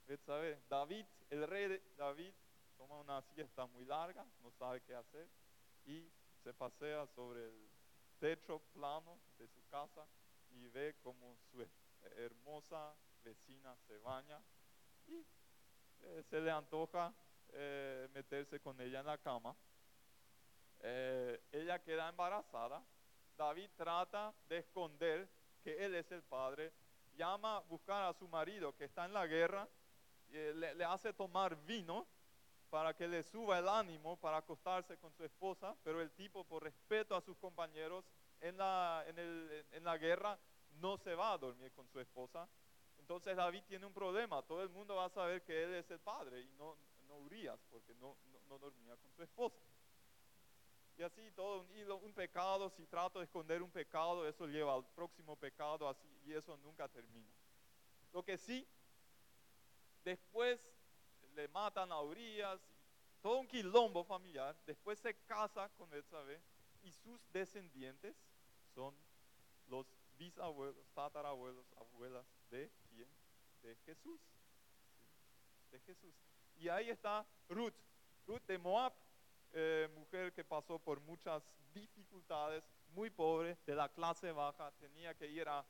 Betsabe. 0.07 0.61
David, 0.69 1.05
el 1.29 1.45
rey 1.45 1.67
de 1.67 1.83
David, 1.97 2.33
toma 2.77 2.97
una 3.01 3.21
siesta 3.33 3.65
muy 3.65 3.83
larga, 3.83 4.25
no 4.41 4.51
sabe 4.51 4.79
qué 4.83 4.95
hacer 4.95 5.27
y 5.85 6.09
se 6.45 6.53
pasea 6.53 7.05
sobre 7.07 7.43
el 7.43 7.69
techo 8.21 8.59
plano 8.71 9.19
de 9.37 9.49
su 9.49 9.67
casa 9.67 10.07
y 10.51 10.65
ve 10.69 10.95
como 11.03 11.35
su 11.51 11.67
hermosa 12.15 12.95
vecina 13.21 13.75
se 13.85 13.97
baña 13.97 14.41
y 15.07 15.25
eh, 16.03 16.23
se 16.29 16.39
le 16.39 16.51
antoja 16.51 17.13
eh, 17.49 18.07
meterse 18.13 18.61
con 18.61 18.79
ella 18.79 19.01
en 19.01 19.05
la 19.07 19.17
cama. 19.17 19.53
Eh, 20.79 21.41
ella 21.51 21.83
queda 21.83 22.07
embarazada. 22.07 22.81
David 23.37 23.69
trata 23.75 24.33
de 24.49 24.57
esconder 24.57 25.29
que 25.63 25.85
él 25.85 25.95
es 25.95 26.11
el 26.11 26.23
padre. 26.23 26.73
Llama 27.15 27.57
a 27.57 27.59
buscar 27.61 28.03
a 28.03 28.13
su 28.13 28.27
marido 28.27 28.75
que 28.75 28.85
está 28.85 29.05
en 29.05 29.13
la 29.13 29.27
guerra. 29.27 29.67
Le, 30.29 30.75
le, 30.75 30.83
hace 30.83 31.13
tomar 31.13 31.55
vino 31.65 32.05
para 32.69 32.93
que 32.93 33.07
le 33.07 33.23
suba 33.23 33.59
el 33.59 33.69
ánimo 33.69 34.17
para 34.17 34.37
acostarse 34.37 34.97
con 34.97 35.13
su 35.13 35.23
esposa. 35.23 35.75
Pero 35.83 36.01
el 36.01 36.11
tipo, 36.11 36.43
por 36.43 36.63
respeto 36.63 37.15
a 37.15 37.21
sus 37.21 37.37
compañeros 37.37 38.03
en 38.41 38.57
la, 38.57 39.03
en, 39.07 39.17
el, 39.17 39.65
en 39.71 39.83
la 39.83 39.97
guerra, 39.97 40.37
no 40.79 40.97
se 40.97 41.15
va 41.15 41.33
a 41.33 41.37
dormir 41.37 41.71
con 41.71 41.87
su 41.87 41.99
esposa. 41.99 42.47
Entonces 42.99 43.35
David 43.37 43.63
tiene 43.67 43.85
un 43.85 43.93
problema. 43.93 44.41
Todo 44.41 44.61
el 44.61 44.69
mundo 44.69 44.95
va 44.95 45.05
a 45.05 45.09
saber 45.09 45.41
que 45.43 45.63
él 45.63 45.75
es 45.75 45.89
el 45.91 45.99
padre 45.99 46.41
y 46.41 46.51
no, 46.57 46.75
no 47.07 47.17
porque 47.69 47.93
no, 47.95 48.17
no, 48.49 48.57
dormía 48.57 48.95
con 48.97 49.11
su 49.13 49.23
esposa. 49.23 49.57
Y 50.97 51.03
así 51.03 51.29
todo 51.31 51.61
un 51.61 51.91
un 52.03 52.13
pecado, 52.13 52.69
si 52.71 52.85
trato 52.87 53.19
de 53.19 53.25
esconder 53.25 53.61
un 53.61 53.69
pecado, 53.69 54.27
eso 54.27 54.47
lleva 54.47 54.73
al 54.73 54.83
próximo 54.83 55.35
pecado, 55.35 55.87
así, 55.87 56.07
y 56.25 56.33
eso 56.33 56.57
nunca 56.57 56.87
termina. 56.87 57.31
Lo 58.13 58.23
que 58.23 58.37
sí, 58.37 58.67
después 60.03 60.59
le 61.35 61.47
matan 61.49 61.91
a 61.91 62.01
Urias, 62.01 62.59
todo 63.21 63.37
un 63.37 63.47
quilombo 63.47 64.03
familiar, 64.03 64.55
después 64.65 64.97
se 64.99 65.13
casa 65.25 65.69
con 65.77 65.89
Betsabé 65.89 66.41
y 66.83 66.91
sus 66.91 67.21
descendientes 67.31 68.15
son 68.73 68.95
los 69.67 69.85
bisabuelos, 70.17 70.83
tatarabuelos, 70.95 71.65
abuelas 71.77 72.25
de 72.49 72.71
quién? 72.89 73.07
De 73.61 73.75
Jesús. 73.85 74.19
De 75.71 75.79
Jesús. 75.81 76.15
Y 76.57 76.69
ahí 76.69 76.89
está 76.89 77.25
Ruth, 77.49 77.75
Ruth 78.25 78.41
de 78.47 78.57
Moab, 78.57 78.93
eh, 79.53 79.89
mujer 79.95 80.33
que 80.33 80.43
pasó 80.43 80.79
por 80.79 80.99
muchas 81.01 81.43
dificultades, 81.73 82.63
muy 82.89 83.09
pobre, 83.09 83.57
de 83.65 83.75
la 83.75 83.89
clase 83.89 84.31
baja, 84.31 84.71
tenía 84.79 85.13
que 85.15 85.27
ir 85.27 85.47
a 85.47 85.65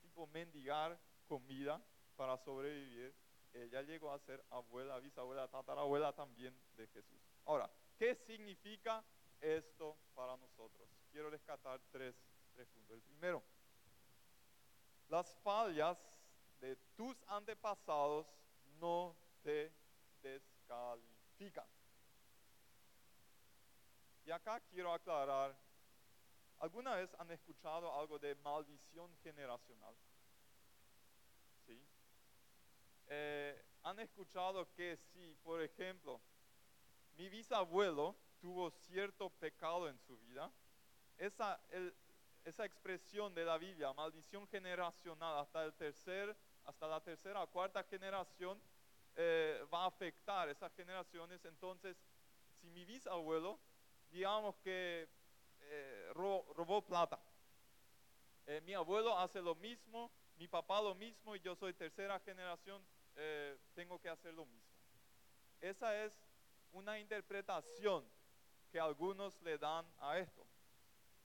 tipo 0.00 0.26
mendigar 0.28 0.98
comida 1.26 1.80
para 2.16 2.36
sobrevivir. 2.38 3.14
Ella 3.52 3.82
llegó 3.82 4.12
a 4.12 4.18
ser 4.18 4.44
abuela, 4.50 4.98
bisabuela, 4.98 5.48
tatarabuela 5.48 6.12
también 6.12 6.54
de 6.76 6.86
Jesús. 6.88 7.20
Ahora, 7.44 7.70
¿qué 7.96 8.14
significa 8.14 9.04
esto 9.40 9.96
para 10.14 10.36
nosotros? 10.36 10.88
Quiero 11.10 11.30
rescatar 11.30 11.80
tres, 11.90 12.14
tres 12.54 12.68
puntos. 12.68 12.96
El 12.96 13.02
primero, 13.02 13.42
las 15.08 15.34
fallas 15.42 15.98
de 16.60 16.76
tus 16.96 17.16
antepasados 17.28 18.26
no 18.78 19.16
te 19.42 19.72
descalifican. 20.22 21.66
Y 24.28 24.30
acá 24.30 24.60
quiero 24.60 24.92
aclarar, 24.92 25.56
¿alguna 26.58 26.96
vez 26.96 27.08
han 27.18 27.30
escuchado 27.30 27.98
algo 27.98 28.18
de 28.18 28.34
maldición 28.34 29.10
generacional? 29.22 29.94
¿Sí? 31.64 31.82
Eh, 33.06 33.64
¿Han 33.84 33.98
escuchado 34.00 34.70
que 34.74 34.98
si, 34.98 35.34
por 35.42 35.62
ejemplo, 35.62 36.20
mi 37.16 37.30
bisabuelo 37.30 38.14
tuvo 38.38 38.70
cierto 38.70 39.30
pecado 39.30 39.88
en 39.88 39.98
su 40.00 40.18
vida, 40.18 40.52
esa, 41.16 41.58
esa 42.44 42.66
expresión 42.66 43.34
de 43.34 43.46
la 43.46 43.56
Biblia, 43.56 43.94
maldición 43.94 44.46
generacional, 44.48 45.38
hasta 45.38 45.64
el 45.64 45.72
tercer, 45.72 46.36
hasta 46.66 46.86
la 46.86 47.00
tercera 47.00 47.42
o 47.42 47.46
cuarta 47.46 47.82
generación, 47.82 48.60
eh, 49.16 49.66
va 49.72 49.84
a 49.84 49.86
afectar 49.86 50.50
esas 50.50 50.70
generaciones. 50.74 51.42
Entonces, 51.46 51.96
si 52.60 52.68
mi 52.68 52.84
bisabuelo, 52.84 53.58
digamos 54.10 54.56
que 54.58 55.08
eh, 55.60 56.10
robó, 56.14 56.82
plata, 56.82 57.20
eh, 58.46 58.60
mi 58.62 58.74
abuelo 58.74 59.16
hace 59.18 59.40
lo 59.40 59.54
mismo, 59.54 60.10
mi 60.36 60.48
papá 60.48 60.80
lo 60.80 60.94
mismo 60.94 61.36
y 61.36 61.40
yo 61.40 61.54
soy 61.54 61.74
tercera 61.74 62.18
generación, 62.20 62.84
tengo 63.74 64.00
que 64.00 64.08
hacer 64.08 64.32
lo 64.32 64.46
mismo. 64.46 64.78
Esa 65.60 66.04
es 66.04 66.12
una 66.70 67.00
interpretación 67.00 68.04
que 68.70 68.78
algunos 68.78 69.40
le 69.42 69.58
dan 69.58 69.86
a 69.98 70.18
esto. 70.18 70.46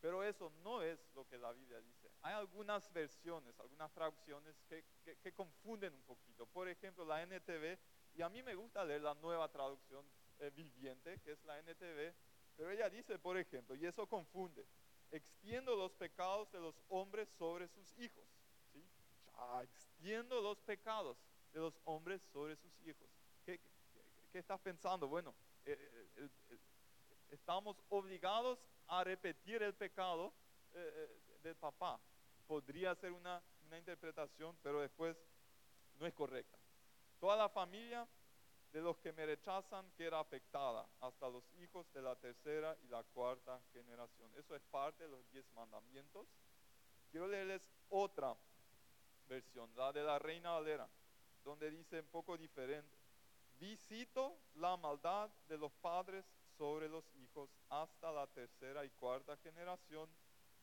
Pero 0.02 0.22
eso 0.22 0.52
no 0.64 0.82
es 0.82 1.00
lo 1.16 1.26
que 1.28 1.38
la 1.38 1.54
Biblia 1.54 1.80
dice. 1.80 2.12
Hay 2.24 2.34
algunas 2.34 2.92
versiones, 2.92 3.58
algunas 3.60 3.90
traducciones 3.94 4.62
que, 4.68 5.34
confunden 5.34 5.94
un 5.94 6.04
poquito. 6.04 6.46
Por 6.46 6.68
ejemplo, 6.68 7.06
la 7.06 7.22
NTV, 7.22 7.80
y 8.16 8.22
a 8.22 8.28
mí 8.28 8.44
me 8.44 8.54
gusta 8.56 8.84
leer 8.84 9.02
la 9.02 9.14
nueva 9.16 9.50
traducción 9.50 10.06
eh, 10.40 10.52
viviente, 10.54 11.22
que 11.22 11.32
es 11.32 11.44
la 11.46 11.58
NTV, 11.60 12.14
pero 12.56 12.72
ella 12.72 12.90
dice, 12.90 13.18
por 13.20 13.38
ejemplo, 13.38 13.76
y 13.76 13.86
eso 13.86 14.08
confunde, 14.08 14.66
extiendo 15.12 15.76
los 15.76 15.94
pecados 15.94 16.52
de 16.52 16.60
los 16.60 16.76
hombres 16.90 17.30
sobre 17.38 17.68
sus 17.68 17.98
hijos. 17.98 18.24
¿sí? 18.72 18.84
extiendo 19.64 20.42
los 20.42 20.60
pecados 20.60 21.18
de 21.52 21.60
los 21.60 21.80
hombres 21.86 22.22
sobre 22.32 22.56
sus 22.56 22.80
hijos. 22.82 23.08
¿Qué, 23.46 23.60
qué, 24.32 24.40
estás 24.40 24.60
pensando? 24.60 25.08
Bueno, 25.08 25.34
eh, 25.66 25.78
eh, 26.18 26.30
estamos 27.30 27.82
obligados 27.90 28.60
a 28.88 29.04
repetir 29.04 29.62
el 29.62 29.74
pecado 29.74 30.34
del 31.44 31.56
papá 31.56 32.00
podría 32.44 32.94
ser 32.96 33.12
una, 33.12 33.42
interpretación, 33.76 34.56
pero 34.62 34.82
después 34.82 35.18
no 35.96 36.06
es 36.06 36.14
correcta. 36.14 36.60
Toda 37.20 37.36
la 37.36 37.50
familia 37.50 38.08
de 38.74 38.82
los 38.82 38.98
que 38.98 39.14
me 39.14 39.26
rechazan 39.28 39.86
queda 39.92 40.20
afectada, 40.20 40.90
hasta 41.00 41.30
los 41.30 41.44
hijos 41.60 41.86
de 41.94 42.02
la 42.02 42.16
tercera 42.16 42.76
y 42.82 42.88
la 42.88 43.04
cuarta 43.04 43.62
generación. 43.72 44.32
Eso 44.36 44.56
es 44.56 44.64
parte 44.64 45.04
de 45.04 45.10
los 45.10 45.30
diez 45.30 45.46
mandamientos. 45.54 46.28
Quiero 47.12 47.28
leerles 47.28 47.62
otra 47.90 48.36
versión, 49.28 49.70
la 49.76 49.94
de 49.94 50.02
la 50.02 50.18
Reina 50.18 50.54
Valera, 50.54 50.90
donde 51.44 51.70
dice 51.70 52.00
un 52.00 52.08
poco 52.08 52.36
diferente. 52.36 52.98
Visito 53.60 54.40
la 54.56 54.76
maldad 54.76 55.30
de 55.48 55.58
los 55.60 55.72
padres 55.74 56.26
sobre 56.58 56.90
los 56.90 57.06
hijos 57.16 57.52
hasta 57.70 58.12
la 58.12 58.26
tercera 58.26 58.84
y 58.84 58.90
cuarta 58.90 59.38
generación 59.38 60.10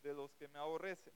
de 0.02 0.12
los 0.14 0.32
que 0.34 0.48
me 0.48 0.58
aborrecen. 0.58 1.14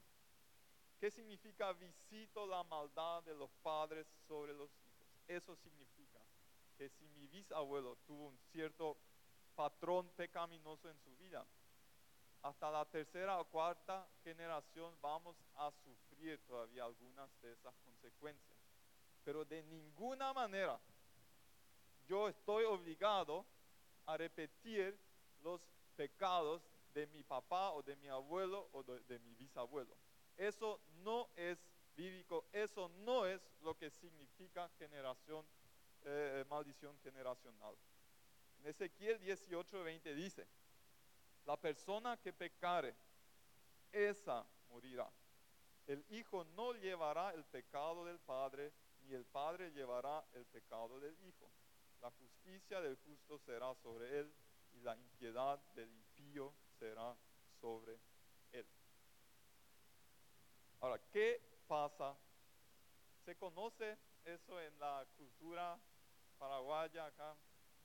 ¿Qué 1.01 1.11
significa 1.11 1.73
visito 1.73 2.47
la 2.47 2.63
maldad 2.63 3.25
de 3.25 3.35
los 3.35 3.51
padres 3.63 4.07
sobre 4.29 4.55
los 4.55 4.71
hijos? 4.71 5.09
Eso 5.27 5.57
significa 5.57 5.94
que 6.77 6.89
si 6.89 7.09
mi 7.09 7.27
bisabuelo 7.27 7.97
tuvo 8.07 8.29
un 8.29 8.39
cierto 8.53 8.97
patrón 9.55 10.09
pecaminoso 10.17 10.89
en 10.91 10.99
su 10.99 11.17
vida, 11.17 11.47
hasta 12.43 12.71
la 12.71 12.85
tercera 12.85 13.41
o 13.41 13.45
cuarta 13.47 14.07
generación 14.23 14.95
vamos 15.01 15.37
a 15.55 15.71
sufrir 15.71 16.39
todavía 16.47 16.85
algunas 16.85 17.31
de 17.41 17.53
esas 17.53 17.75
consecuencias. 17.85 18.59
Pero 19.25 19.45
de 19.45 19.63
ninguna 19.63 20.33
manera 20.35 20.79
yo 22.07 22.29
estoy 22.29 22.65
obligado 22.65 23.47
a 24.07 24.17
repetir 24.17 24.99
los 25.43 25.67
pecados 25.97 26.63
de 26.93 27.07
mi 27.07 27.23
papá 27.23 27.73
o 27.73 27.83
de 27.83 27.97
mi 27.97 28.09
abuelo 28.09 28.69
o 28.73 28.83
de, 28.83 29.19
mi 29.21 29.35
bisabuelo. 29.35 29.97
Eso 30.37 30.81
no 31.03 31.31
es 31.37 31.59
bíblico, 31.97 32.45
eso 32.53 32.89
no 33.05 33.25
es 33.25 33.41
lo 33.63 33.77
que 33.77 33.91
significa 33.91 34.69
generación, 34.79 35.47
eh, 36.05 36.45
maldición 36.49 36.99
generacional. 37.01 37.75
En 38.61 38.67
Ezequiel 38.67 39.19
18, 39.21 39.83
20 39.83 40.15
dice, 40.15 40.47
La 41.45 41.57
persona 41.57 42.17
que 42.17 42.33
pecare, 42.33 42.95
esa 43.93 44.45
morirá. 44.71 45.11
El 45.87 46.05
Hijo 46.11 46.45
no 46.57 46.73
llevará 46.73 47.33
el 47.35 47.45
pecado 47.45 48.05
del 48.05 48.19
Padre, 48.19 48.73
ni 49.03 49.15
el 49.15 49.25
Padre 49.25 49.71
llevará 49.71 50.25
el 50.33 50.45
pecado 50.47 50.99
del 50.99 51.17
Hijo. 51.27 51.51
La 52.01 52.11
justicia 52.11 52.81
del 52.81 52.97
justo 52.97 53.39
será 53.39 53.75
sobre 53.77 54.21
él, 54.21 54.35
y 54.73 54.81
la 54.81 54.97
impiedad 54.97 55.59
del 55.75 55.91
impío 55.91 56.53
será 56.79 57.17
sobre 57.61 57.99
él. 58.53 58.67
Ahora, 60.81 60.99
¿qué 61.13 61.41
pasa? 61.67 62.17
¿Se 63.25 63.37
conoce 63.37 63.97
eso 64.25 64.61
en 64.61 64.79
la 64.79 65.07
cultura 65.17 65.79
paraguaya 66.35 67.07
acá? 67.07 67.37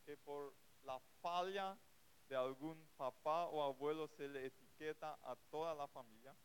Que 0.05 0.17
por 0.17 0.53
la 0.83 0.99
falla 1.21 1.77
de 2.27 2.35
algún 2.35 2.87
papá 2.95 3.47
o 3.47 3.63
abuelo 3.63 4.07
se 4.07 4.27
le 4.27 4.45
etiqueta 4.45 5.17
a 5.23 5.35
toda 5.49 5.73
la 5.73 5.87
familia. 5.87 6.35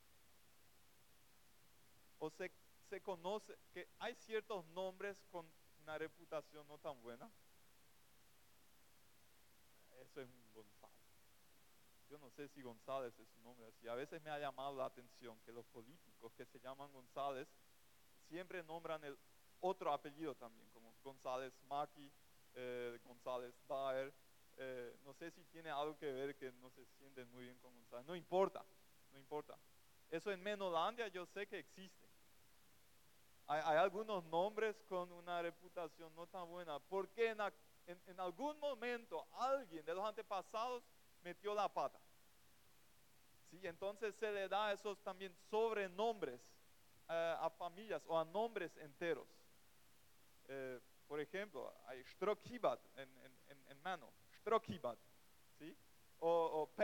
O 2.18 2.30
se, 2.30 2.50
se 2.88 3.00
conoce 3.02 3.56
que 3.72 3.88
hay 3.98 4.14
ciertos 4.14 4.64
nombres 4.66 5.22
con 5.30 5.46
una 5.82 5.98
reputación 5.98 6.66
no 6.66 6.78
tan 6.78 7.00
buena. 7.02 7.30
Eso 10.00 10.20
es 10.22 10.28
un 10.28 10.52
González. 10.54 10.96
Yo 12.08 12.18
no 12.18 12.30
sé 12.30 12.48
si 12.48 12.62
González 12.62 13.18
es 13.18 13.28
su 13.28 13.40
nombre 13.42 13.66
así. 13.66 13.86
A 13.88 13.94
veces 13.94 14.22
me 14.22 14.30
ha 14.30 14.38
llamado 14.38 14.76
la 14.76 14.86
atención 14.86 15.38
que 15.40 15.52
los 15.52 15.66
políticos 15.66 16.32
que 16.34 16.46
se 16.46 16.60
llaman 16.60 16.92
González 16.92 17.48
siempre 18.28 18.62
nombran 18.62 19.04
el 19.04 19.18
otro 19.60 19.92
apellido 19.92 20.34
también, 20.34 20.68
González 21.04 21.52
Maki, 21.68 22.10
eh, 22.54 22.98
González 23.04 23.54
Daer. 23.68 24.12
Eh, 24.56 24.96
no 25.04 25.12
sé 25.14 25.30
si 25.30 25.44
tiene 25.44 25.70
algo 25.70 25.96
que 25.98 26.10
ver 26.10 26.36
que 26.36 26.50
no 26.52 26.70
se 26.70 26.84
sienten 26.86 27.30
muy 27.30 27.44
bien 27.44 27.58
con 27.58 27.74
González. 27.74 28.06
No 28.06 28.16
importa, 28.16 28.64
no 29.12 29.18
importa. 29.18 29.56
Eso 30.10 30.32
en 30.32 30.42
Menolandia 30.42 31.08
yo 31.08 31.26
sé 31.26 31.46
que 31.46 31.58
existe. 31.58 32.08
Hay, 33.46 33.76
algunos 33.76 34.24
nombres 34.24 34.74
con 34.88 35.12
una 35.12 35.42
reputación 35.42 36.14
no 36.14 36.26
tan 36.26 36.48
buena. 36.48 36.78
Porque 36.78 37.28
en, 37.28 37.38
en, 38.06 38.20
algún 38.20 38.58
momento 38.58 39.26
alguien 39.32 39.84
de 39.84 39.94
los 39.94 40.04
antepasados 40.04 40.82
metió 41.22 41.54
la 41.54 41.68
pata. 41.68 42.00
¿Sí? 43.50 43.60
Entonces 43.64 44.14
se 44.14 44.32
le 44.32 44.48
da 44.48 44.72
esos 44.72 44.98
también 45.02 45.34
sobrenombres 45.50 46.40
eh, 47.08 47.36
a 47.38 47.50
familias 47.50 48.02
o 48.06 48.18
a 48.18 48.24
nombres 48.24 48.74
enteros. 48.78 49.28
Por 51.14 51.20
ejemplo, 51.20 51.72
hay 51.86 52.02
Strokibat 52.02 52.80
en, 52.96 53.08
en, 53.68 53.80
mano, 53.82 54.12
Strokibat, 54.40 54.98
¿sí? 55.56 55.72
O, 56.18 56.28
o. 56.28 56.74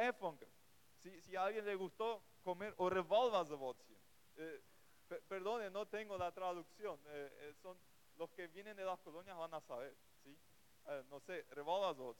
Si, 0.95 1.35
a 1.35 1.47
alguien 1.47 1.65
le 1.65 1.75
gustó 1.75 2.23
comer, 2.45 2.73
o 2.77 2.89
Revolvazavotien. 2.89 3.99
Eh, 4.37 4.63
per- 5.09 5.21
perdone, 5.25 5.69
no 5.69 5.85
tengo 5.89 6.17
la 6.17 6.31
traducción. 6.31 7.01
eh, 7.09 7.29
eh, 7.41 7.55
son 7.61 7.77
los 8.15 8.31
que 8.31 8.47
vienen 8.47 8.77
de 8.77 8.85
las 8.85 9.01
colonias 9.01 9.37
van 9.37 9.53
a 9.53 9.61
saber, 9.63 9.97
¿sí? 10.23 10.39
Eh, 10.87 11.03
no 11.11 11.19
sé, 11.19 11.45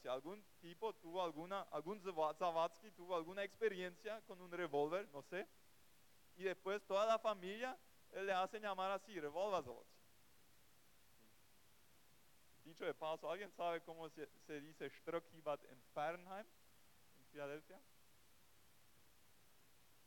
si 0.03 0.09
algún 0.09 0.45
tipo 0.61 0.93
tuvo 0.97 1.23
alguna, 1.23 1.61
algún 1.71 2.01
Zava- 2.03 2.35
Zavatsky 2.35 2.91
tuvo 2.91 3.15
alguna 3.15 3.45
experiencia 3.45 4.21
con 4.23 4.41
un 4.41 4.51
revólver, 4.51 5.09
no 5.13 5.23
sé, 5.23 5.47
y 6.35 6.43
después 6.43 6.85
toda 6.89 7.07
la 7.07 7.21
familia 7.21 7.79
eh, 8.11 8.21
le 8.25 8.33
hacen 8.33 8.63
llamar 8.63 8.91
así, 8.91 9.21
revolvazot. 9.21 10.00
Dicho 12.71 12.85
de 12.85 12.95
paso, 12.95 13.29
¿alguien 13.29 13.51
sabe 13.51 13.81
cómo 13.81 14.09
se, 14.11 14.29
se 14.47 14.61
dice 14.61 14.89
Strokibat 14.89 15.61
en 15.65 15.83
Fahrenheit, 15.93 16.47
en 17.19 17.25
Filadelfia? 17.33 17.81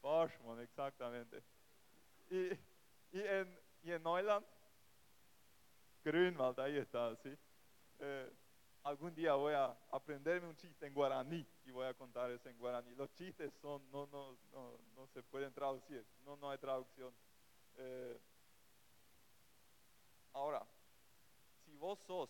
Boschman, 0.02 0.62
exactamente. 0.62 1.44
Y, 2.30 2.54
y, 3.12 3.22
en, 3.22 3.60
y 3.84 3.92
en 3.92 4.02
Neuland, 4.02 4.46
Grünwald, 6.06 6.58
ahí 6.62 6.78
está, 6.78 7.14
¿sí? 7.18 7.38
Eh, 8.00 8.32
algún 8.84 9.14
día 9.14 9.34
voy 9.34 9.56
a 9.56 9.78
aprenderme 9.92 10.48
un 10.48 10.56
chiste 10.56 10.88
en 10.88 10.94
guaraní 10.94 11.46
y 11.66 11.72
voy 11.72 11.86
a 11.86 11.94
contar 11.94 12.32
eso 12.32 12.48
en 12.48 12.58
guaraní. 12.58 12.96
Los 12.96 13.14
chistes 13.14 13.54
son, 13.62 13.92
no, 13.92 14.08
no, 14.08 14.38
no, 14.54 14.80
no 14.96 15.06
se 15.08 15.22
pueden 15.22 15.54
traducir, 15.54 16.06
no, 16.24 16.38
no 16.38 16.50
hay 16.50 16.58
traducción. 16.60 17.14
Eh, 17.76 18.18
ahora, 20.32 20.66
si 21.66 21.76
vos 21.76 22.00
sos 22.00 22.30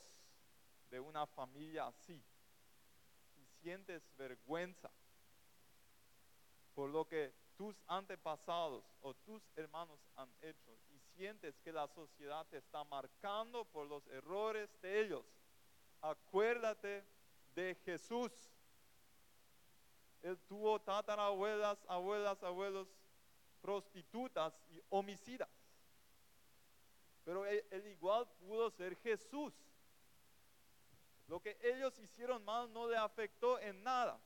de 0.94 1.00
una 1.00 1.26
familia 1.26 1.88
así 1.88 2.24
y 3.36 3.46
sientes 3.64 4.04
vergüenza 4.16 4.92
por 6.76 6.88
lo 6.92 7.08
que 7.08 7.34
tus 7.58 7.76
antepasados 7.88 8.84
o 9.02 9.16
tus 9.16 9.42
hermanos 9.56 10.00
han 10.16 10.32
hecho 10.44 10.78
y 10.92 11.00
sientes 11.16 11.58
que 11.62 11.74
la 11.74 11.88
sociedad 11.88 12.46
te 12.46 12.58
está 12.58 12.84
marcando 12.84 13.66
por 13.66 13.88
los 13.88 14.06
errores 14.06 14.70
de 14.84 15.02
ellos, 15.02 15.26
acuérdate 16.00 17.04
de 17.56 17.74
Jesús. 17.86 18.32
Él 20.22 20.38
tuvo 20.48 20.80
tatarabuelas, 20.80 21.80
abuelas, 21.88 22.44
abuelos, 22.44 22.88
prostitutas 23.64 24.54
y 24.70 24.80
homicidas. 24.90 25.50
Pero 27.26 27.48
él, 27.48 27.66
él 27.72 27.88
igual 27.88 28.28
pudo 28.40 28.70
ser 28.70 28.96
Jesús. 28.98 29.54
Lo 31.28 31.40
que 31.40 31.58
ellos 31.62 31.98
hicieron 32.00 32.44
mal 32.44 32.72
no 32.72 32.88
le 32.88 32.98
afectó 32.98 33.60
en 33.60 33.84
nada. 33.84 34.20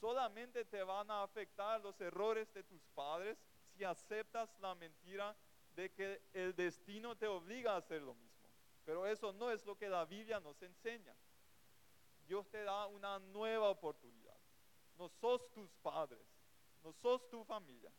Solamente 0.00 0.64
te 0.64 0.82
van 0.82 1.10
a 1.10 1.22
afectar 1.22 1.80
los 1.80 2.00
errores 2.00 2.52
de 2.52 2.62
tus 2.62 2.82
padres 2.94 3.38
si 3.74 3.84
aceptas 3.84 4.50
la 4.60 4.74
mentira 4.74 5.36
de 5.74 5.92
que 5.92 6.22
el 6.32 6.54
destino 6.54 7.16
te 7.16 7.26
obliga 7.26 7.74
a 7.74 7.78
hacer 7.78 8.02
lo 8.02 8.14
mismo. 8.14 8.48
Pero 8.84 9.06
eso 9.06 9.32
no 9.32 9.50
es 9.50 9.64
lo 9.66 9.76
que 9.76 9.88
la 9.88 10.04
Biblia 10.04 10.40
nos 10.40 10.60
enseña. 10.62 11.14
Dios 12.26 12.48
te 12.48 12.62
da 12.62 12.86
una 12.86 13.18
nueva 13.18 13.68
oportunidad. 13.68 14.36
No 14.96 15.08
sos 15.08 15.52
tus 15.52 15.70
padres, 15.76 16.26
no 16.82 16.92
sos 16.92 17.28
tu 17.28 17.44
familia. 17.44 17.92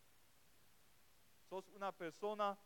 Sos 1.50 1.68
una 1.70 1.92
persona 1.92 2.58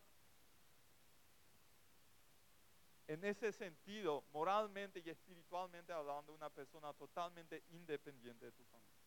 en 3.11 3.25
ese 3.25 3.51
sentido, 3.51 4.23
moralmente 4.31 5.01
y 5.03 5.09
espiritualmente 5.09 5.91
hablando, 5.91 6.33
una 6.33 6.49
persona 6.49 6.93
totalmente 6.93 7.61
independiente 7.71 8.45
de 8.45 8.51
tu 8.53 8.63
familia. 8.63 9.01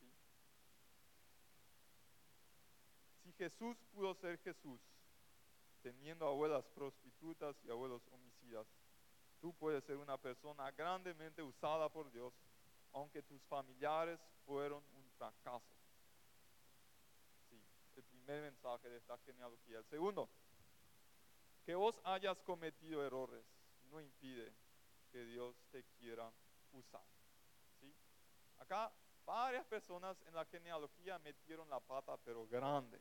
¿Sí? 0.00 0.12
Si 3.22 3.32
Jesús 3.34 3.76
pudo 3.92 4.12
ser 4.14 4.38
Jesús, 4.40 4.80
teniendo 5.84 6.26
abuelas 6.26 6.64
prostitutas 6.74 7.54
y 7.64 7.70
abuelos 7.70 8.02
homicidas, 8.10 8.66
tú 9.40 9.54
puedes 9.54 9.84
ser 9.84 9.96
una 9.96 10.18
persona 10.18 10.68
grandemente 10.72 11.44
usada 11.44 11.88
por 11.88 12.10
Dios, 12.10 12.34
aunque 12.92 13.22
tus 13.22 13.40
familiares 13.44 14.18
fueron 14.44 14.82
un 14.96 15.08
fracaso. 15.16 15.76
Sí, 17.48 17.62
el 17.94 18.02
primer 18.02 18.42
mensaje 18.42 18.88
de 18.88 18.96
esta 18.96 19.16
genealogía. 19.18 19.78
El 19.78 19.84
segundo, 19.84 20.28
que 21.70 21.76
vos 21.76 22.00
hayas 22.02 22.36
cometido 22.40 23.06
errores 23.06 23.44
no 23.92 24.00
impide 24.00 24.52
que 25.12 25.24
Dios 25.24 25.54
te 25.70 25.84
quiera 26.00 26.28
usar. 26.72 27.04
Acá 28.58 28.90
varias 29.24 29.64
personas 29.66 30.20
en 30.26 30.34
la 30.34 30.44
genealogía 30.46 31.20
metieron 31.20 31.70
la 31.70 31.78
pata, 31.78 32.16
pero 32.24 32.44
grande. 32.48 33.00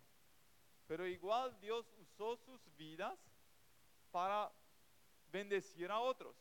Pero 0.86 1.08
igual 1.08 1.60
Dios 1.60 1.92
usó 1.98 2.38
sus 2.38 2.62
vidas 2.78 3.18
para 4.12 4.52
bendecir 5.32 5.90
a 5.90 6.00
otros 6.00 6.36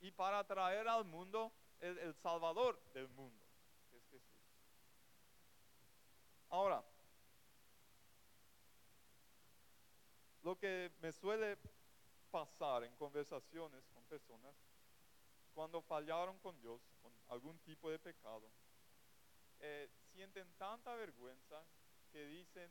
y 0.00 0.10
para 0.12 0.42
traer 0.44 0.88
al 0.88 1.04
mundo 1.04 1.52
el, 1.78 1.98
el 1.98 2.14
Salvador 2.14 2.80
del 2.94 3.10
mundo, 3.10 3.44
que 3.90 3.98
es 3.98 4.04
Jesús. 4.06 4.48
Ahora, 6.48 6.82
lo 10.44 10.58
que 10.58 10.92
me 11.00 11.10
suele 11.10 11.56
pasar 12.30 12.84
en 12.84 12.94
conversaciones 12.96 13.82
con 13.94 14.04
personas 14.04 14.54
cuando 15.54 15.80
fallaron 15.80 16.38
con 16.40 16.60
Dios, 16.60 16.82
con 17.00 17.12
algún 17.28 17.58
tipo 17.60 17.90
de 17.90 17.98
pecado, 17.98 18.50
eh, 19.60 19.88
sienten 20.12 20.52
tanta 20.58 20.94
vergüenza 20.96 21.64
que 22.12 22.26
dicen, 22.26 22.70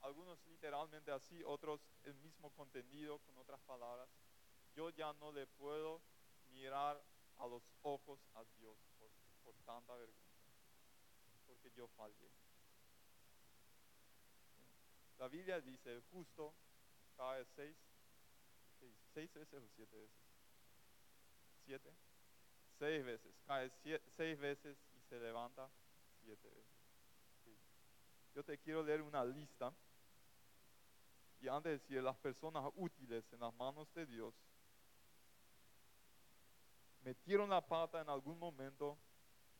algunos 0.00 0.38
literalmente 0.46 1.10
así, 1.10 1.42
otros 1.44 1.80
el 2.04 2.14
mismo 2.16 2.50
contenido 2.54 3.18
con 3.18 3.36
otras 3.36 3.60
palabras, 3.60 4.08
yo 4.74 4.88
ya 4.90 5.12
no 5.14 5.30
le 5.32 5.46
puedo 5.46 6.00
mirar 6.52 7.02
a 7.38 7.46
los 7.46 7.62
ojos 7.82 8.18
a 8.34 8.44
Dios 8.56 8.78
por, 9.44 9.54
tanta 9.66 9.94
vergüenza, 9.94 10.46
porque 11.46 11.70
yo 11.72 11.86
fallé. 11.88 12.30
La 15.18 15.28
Biblia 15.28 15.60
dice, 15.60 15.92
el 15.92 16.02
justo 16.12 16.54
cae 17.18 17.44
seis, 17.56 17.76
seis, 18.78 18.94
seis 19.12 19.34
veces 19.34 19.62
o 19.62 19.68
siete 19.74 19.96
veces. 19.96 20.16
Siete, 21.66 21.90
seis 22.78 23.04
veces, 23.04 23.34
cae 23.44 23.68
sie- 23.82 24.00
seis 24.16 24.38
veces 24.38 24.78
y 24.96 25.00
se 25.08 25.18
levanta 25.20 25.68
siete 26.22 26.48
veces. 26.48 26.78
Yo 28.34 28.44
te 28.44 28.56
quiero 28.58 28.82
leer 28.82 29.02
una 29.02 29.24
lista. 29.24 29.74
Y 31.40 31.48
antes 31.48 31.64
de 31.64 31.78
decir, 31.78 32.02
las 32.02 32.16
personas 32.16 32.70
útiles 32.76 33.24
en 33.32 33.40
las 33.40 33.52
manos 33.54 33.92
de 33.94 34.06
Dios 34.06 34.34
metieron 37.02 37.50
la 37.50 37.60
pata 37.66 38.00
en 38.00 38.08
algún 38.08 38.38
momento 38.38 38.98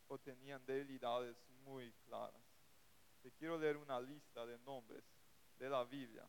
o 0.09 0.18
tenían 0.18 0.64
debilidades 0.64 1.37
muy 1.64 1.92
claras. 2.07 2.42
Te 3.23 3.33
quiero 3.33 3.59
leer 3.59 3.77
una 3.77 4.01
lista 4.01 4.47
de 4.47 4.59
nombres 4.59 5.05
de 5.59 5.68
la 5.68 5.85
Biblia. 5.85 6.29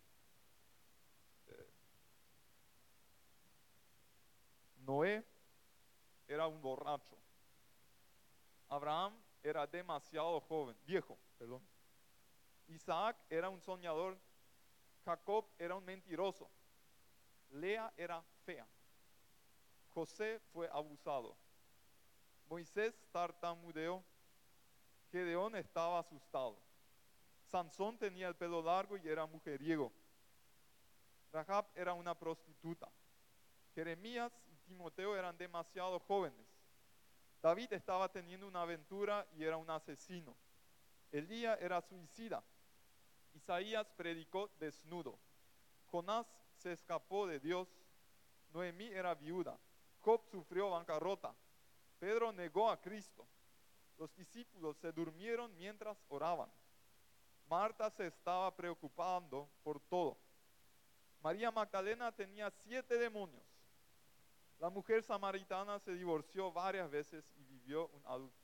Noé 4.78 5.24
era 6.28 6.48
un 6.48 6.62
borracho. 6.62 7.18
Abraham 8.70 9.14
era 9.44 9.66
demasiado 9.68 10.40
joven, 10.42 10.76
viejo, 10.86 11.18
perdón. 11.38 11.62
Isaac 12.68 13.18
era 13.30 13.50
un 13.50 13.62
soñador. 13.62 14.18
Jacob 15.06 15.46
era 15.58 15.76
un 15.76 15.86
mentiroso. 15.86 16.50
Lea 17.52 17.92
era 17.98 18.24
fea. 18.46 18.68
José 19.90 20.40
fue 20.52 20.70
abusado. 20.72 21.36
Moisés 22.48 22.94
tartamudeó. 23.12 24.04
Gedeón 25.12 25.56
estaba 25.56 26.00
asustado. 26.00 26.60
Sansón 27.46 27.98
tenía 27.98 28.28
el 28.28 28.36
pelo 28.36 28.62
largo 28.62 28.98
y 28.98 29.08
era 29.08 29.26
mujeriego. 29.26 29.92
Rahab 31.32 31.66
era 31.76 31.94
una 31.94 32.16
prostituta. 32.18 32.90
Jeremías 33.76 34.32
y 34.52 34.58
Timoteo 34.68 35.16
eran 35.16 35.38
demasiado 35.38 36.00
jóvenes. 36.00 36.46
David 37.42 37.74
estaba 37.74 38.12
teniendo 38.12 38.48
una 38.48 38.64
aventura 38.64 39.26
y 39.38 39.44
era 39.44 39.58
un 39.58 39.70
asesino. 39.70 40.36
Elías 41.12 41.58
era 41.62 41.82
suicida. 41.82 42.44
Isaías 43.34 43.88
predicó 43.96 44.50
desnudo. 44.60 45.18
Jonás 45.86 46.28
se 46.56 46.74
escapó 46.74 47.26
de 47.28 47.40
Dios. 47.40 47.68
Noemí 48.52 48.88
era 48.88 49.16
viuda. 49.16 49.58
Job 50.00 50.24
sufrió 50.30 50.72
bancarrota. 50.72 51.34
Pedro 52.00 52.32
negó 52.32 52.70
a 52.70 52.82
Cristo. 52.82 53.26
Los 53.98 54.14
discípulos 54.16 54.78
se 54.78 54.92
durmieron 54.92 55.56
mientras 55.58 55.98
oraban. 56.10 56.50
Marta 57.50 57.90
se 57.90 58.08
estaba 58.08 58.56
preocupando 58.56 59.50
por 59.64 59.80
todo. 59.80 60.18
María 61.22 61.52
Magdalena 61.52 62.12
tenía 62.12 62.50
siete 62.50 62.98
demonios. 62.98 63.44
La 64.60 64.70
mujer 64.70 65.04
samaritana 65.04 65.80
se 65.80 65.94
divorció 65.94 66.52
varias 66.52 66.90
veces 66.90 67.24
y 67.38 67.44
vivió 67.44 67.90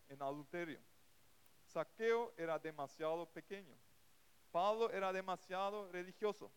en 0.08 0.22
adulterio. 0.22 0.80
Saqueo 1.66 2.34
era 2.38 2.58
demasiado 2.58 3.26
pequeño. 3.26 3.76
Pablo 4.52 4.90
era 4.92 5.12
demasiado 5.12 5.92
religioso. 5.92 6.52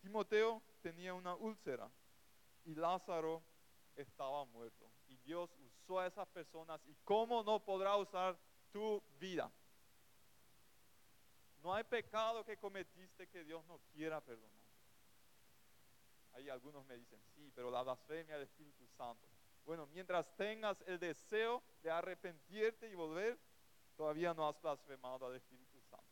Timoteo 0.00 0.62
tenía 0.82 1.14
una 1.14 1.34
úlcera 1.34 1.88
y 2.64 2.74
Lázaro 2.74 3.42
estaba 3.94 4.44
muerto. 4.46 4.90
Y 5.08 5.16
Dios 5.18 5.50
usó 5.58 6.00
a 6.00 6.06
esas 6.06 6.26
personas 6.28 6.80
y 6.86 6.96
cómo 7.04 7.42
no 7.42 7.64
podrá 7.64 7.96
usar 7.96 8.36
tu 8.72 9.02
vida. 9.20 9.50
No 11.62 11.74
hay 11.74 11.84
pecado 11.84 12.44
que 12.44 12.56
cometiste 12.56 13.28
que 13.28 13.44
Dios 13.44 13.64
no 13.66 13.78
quiera 13.92 14.20
perdonar. 14.20 14.55
Ahí 16.36 16.50
algunos 16.50 16.84
me 16.84 16.98
dicen, 16.98 17.18
sí, 17.34 17.50
pero 17.54 17.70
la 17.70 17.82
blasfemia 17.82 18.34
del 18.34 18.44
Espíritu 18.44 18.86
Santo. 18.88 19.26
Bueno, 19.64 19.86
mientras 19.86 20.36
tengas 20.36 20.76
el 20.86 20.98
deseo 20.98 21.62
de 21.82 21.90
arrepentirte 21.90 22.90
y 22.90 22.94
volver, 22.94 23.38
todavía 23.96 24.34
no 24.34 24.46
has 24.46 24.60
blasfemado 24.60 25.26
al 25.26 25.34
Espíritu 25.34 25.80
Santo. 25.88 26.04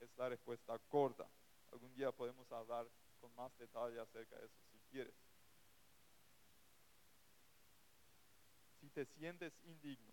Es 0.00 0.10
la 0.18 0.28
respuesta 0.28 0.76
corta. 0.88 1.28
Algún 1.70 1.94
día 1.94 2.10
podemos 2.10 2.50
hablar 2.50 2.88
con 3.20 3.32
más 3.36 3.56
detalle 3.56 4.00
acerca 4.00 4.36
de 4.36 4.46
eso 4.46 4.60
si 4.72 4.78
quieres. 4.90 5.14
Si 8.80 8.90
te 8.90 9.06
sientes 9.06 9.52
indigno, 9.62 10.12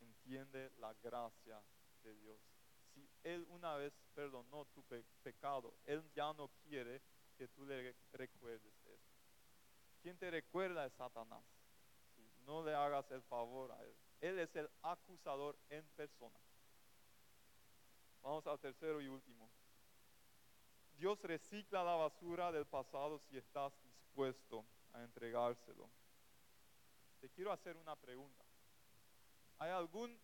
entiende 0.00 0.72
la 0.80 0.92
gracia 0.94 1.62
de 2.02 2.12
Dios. 2.16 2.40
Si 2.92 3.08
Él 3.22 3.46
una 3.50 3.76
vez 3.76 3.92
perdonó 4.16 4.64
tu 4.74 4.82
pecado, 5.22 5.72
Él 5.86 6.02
ya 6.12 6.32
no 6.32 6.48
quiere 6.64 7.00
que 7.38 7.48
tú 7.48 7.64
le 7.64 7.94
recuerdes 8.12 8.79
eso. 10.00 10.02
Quien 10.02 10.18
te 10.18 10.30
recuerda 10.30 10.86
es 10.86 10.92
Satanás. 10.94 11.44
No 12.46 12.64
le 12.64 12.74
hagas 12.74 13.10
el 13.10 13.22
favor 13.22 13.72
a 13.72 13.82
Él. 13.82 13.94
Él 14.20 14.38
es 14.38 14.54
el 14.56 14.68
acusador 14.82 15.56
en 15.68 15.86
persona. 15.90 16.38
Vamos 18.22 18.46
al 18.46 18.58
tercero 18.58 19.00
y 19.00 19.08
último. 19.08 19.50
Dios 20.96 21.20
recicla 21.22 21.82
la 21.82 21.94
basura 21.94 22.52
del 22.52 22.66
pasado 22.66 23.18
si 23.18 23.38
estás 23.38 23.72
dispuesto 23.82 24.64
a 24.92 25.02
entregárselo 25.02 25.88
te 27.20 27.28
quiero 27.30 27.52
hacer 27.52 27.76
una 27.76 27.94
pregunta. 27.96 28.44
¿Hay 29.58 29.70
algún 29.70 30.18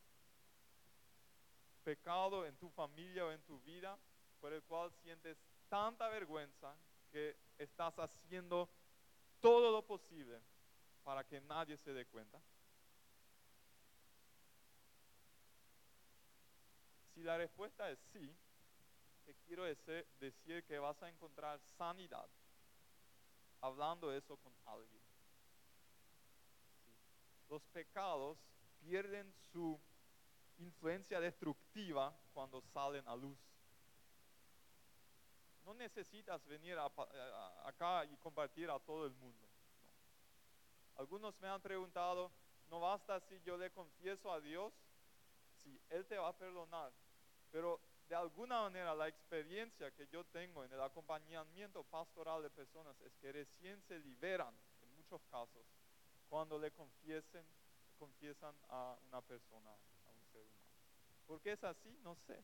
pecado 1.85 2.47
en 2.47 2.57
tu 2.57 2.71
familia 2.71 3.27
o 3.27 3.33
en 3.33 3.43
tu 3.43 3.61
vida 3.61 3.99
por 4.41 4.53
el 4.53 4.63
cual 4.63 4.91
sientes 5.03 5.37
tanta 5.69 6.09
vergüenza 6.09 6.75
que 7.13 7.37
estás 7.59 7.99
haciendo 7.99 8.69
todo 9.41 9.71
lo 9.71 9.83
posible 9.83 10.41
para 11.05 11.25
que 11.25 11.41
nadie 11.41 11.77
se 11.77 11.93
dé 11.93 12.07
cuenta? 12.07 12.41
Si 17.15 17.23
la 17.23 17.39
respuesta 17.39 17.91
es 17.91 17.99
sí, 18.13 18.37
te 19.25 19.35
quiero 19.47 19.65
decir, 19.65 20.65
que 20.65 20.79
vas 20.79 21.03
a 21.03 21.09
encontrar 21.09 21.59
sanidad 21.61 22.29
hablando 23.61 24.13
eso 24.13 24.37
con 24.37 24.53
alguien 24.67 25.07
los 27.49 27.63
pecados 27.67 28.39
pierden 28.81 29.33
su 29.53 29.81
influencia 30.59 31.21
destructiva 31.21 32.17
cuando 32.33 32.61
salen 32.61 33.07
a 33.07 33.17
luz. 33.17 33.39
No 35.67 35.75
necesitas 35.75 36.47
venir 36.47 36.79
acá 36.79 38.05
y 38.05 38.17
compartir 38.19 38.71
a 38.71 38.79
todo 38.79 39.05
el 39.05 39.13
mundo. 39.15 39.47
Algunos 40.95 41.39
me 41.41 41.49
han 41.49 41.61
preguntado, 41.61 42.31
¿no 42.71 42.81
basta 42.81 43.21
si 43.21 43.41
yo 43.43 43.57
le 43.57 43.71
confieso 43.73 44.33
a 44.33 44.41
Dios? 44.41 44.73
Si 45.63 45.79
Él 45.91 46.07
te 46.07 46.17
va 46.17 46.29
a 46.29 46.33
perdonar. 46.33 46.93
Pero 47.51 47.81
de 48.09 48.15
alguna 48.15 48.63
manera 48.63 48.95
la 48.95 49.09
experiencia 49.09 49.91
que 49.91 50.07
yo 50.07 50.25
tengo 50.27 50.65
en 50.65 50.73
el 50.73 50.81
acompañamiento 50.81 51.83
pastoral 51.83 52.43
de 52.43 52.51
personas 52.51 52.99
es 53.01 53.13
que 53.17 53.33
recién 53.33 53.83
se 53.83 53.99
liberan, 53.99 54.55
en 54.83 54.95
muchos 54.95 55.21
casos, 55.25 55.67
cuando 56.29 56.59
le 56.59 56.71
confiesen, 56.71 57.45
confiesan 57.99 58.55
a 58.69 58.97
una 59.09 59.21
persona, 59.21 59.71
a 59.71 60.11
un 60.11 60.25
ser 60.31 60.43
humano. 60.43 60.77
¿Por 61.27 61.41
qué 61.41 61.53
es 61.53 61.65
así? 61.65 61.99
No 62.05 62.15
sé. 62.15 62.37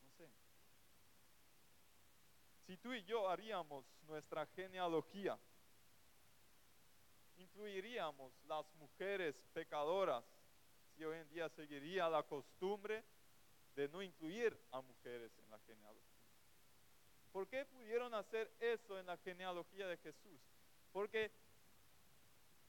No 0.00 0.10
sé. 0.16 0.30
Si 2.66 2.76
tú 2.76 2.92
y 2.92 3.02
yo 3.04 3.28
haríamos 3.28 3.84
nuestra 4.06 4.46
genealogía, 4.46 5.38
incluiríamos 7.36 8.32
las 8.46 8.64
mujeres 8.74 9.34
pecadoras, 9.52 10.24
si 10.94 11.04
hoy 11.04 11.18
en 11.18 11.28
día 11.28 11.48
seguiría 11.48 12.08
la 12.08 12.22
costumbre 12.22 13.04
de 13.74 13.88
no 13.88 14.02
incluir 14.02 14.58
a 14.70 14.80
mujeres 14.80 15.36
en 15.38 15.50
la 15.50 15.58
genealogía. 15.60 16.12
¿Por 17.32 17.48
qué 17.48 17.64
pudieron 17.64 18.12
hacer 18.14 18.52
eso 18.60 18.98
en 18.98 19.06
la 19.06 19.16
genealogía 19.16 19.86
de 19.86 19.96
Jesús? 19.96 20.40
Porque 20.92 21.32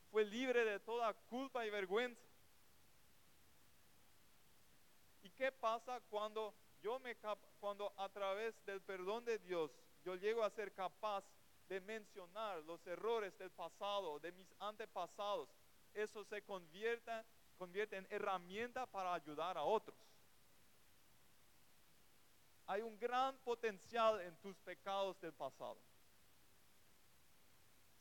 fue 0.10 0.24
libre 0.24 0.64
de 0.64 0.80
toda 0.80 1.14
culpa 1.14 1.66
y 1.66 1.70
vergüenza. 1.70 2.22
¿Y 5.22 5.30
qué 5.32 5.52
pasa 5.52 6.00
cuando 6.10 6.54
yo 6.82 7.00
me 7.00 7.16
cuando 7.60 7.94
a 7.98 8.10
través 8.10 8.54
del 8.66 8.82
perdón 8.82 9.26
de 9.26 9.40
Dios 9.40 9.72
yo 10.04 10.16
llego 10.16 10.44
a 10.44 10.50
ser 10.50 10.74
capaz 10.74 11.24
de 11.68 11.80
mencionar 11.82 12.64
los 12.64 12.86
errores 12.88 13.38
del 13.38 13.50
pasado, 13.52 14.20
de 14.20 14.32
mis 14.32 14.54
antepasados? 14.60 15.50
Eso 15.94 16.24
se 16.24 16.42
convierte, 16.44 17.12
convierte 17.58 17.98
en 17.98 18.08
herramienta 18.10 18.86
para 18.86 19.14
ayudar 19.14 19.58
a 19.58 19.64
otros. 19.64 19.98
Hay 22.66 22.82
un 22.82 22.98
gran 22.98 23.38
potencial 23.40 24.22
en 24.22 24.36
tus 24.38 24.58
pecados 24.60 25.20
del 25.20 25.34
pasado. 25.34 25.78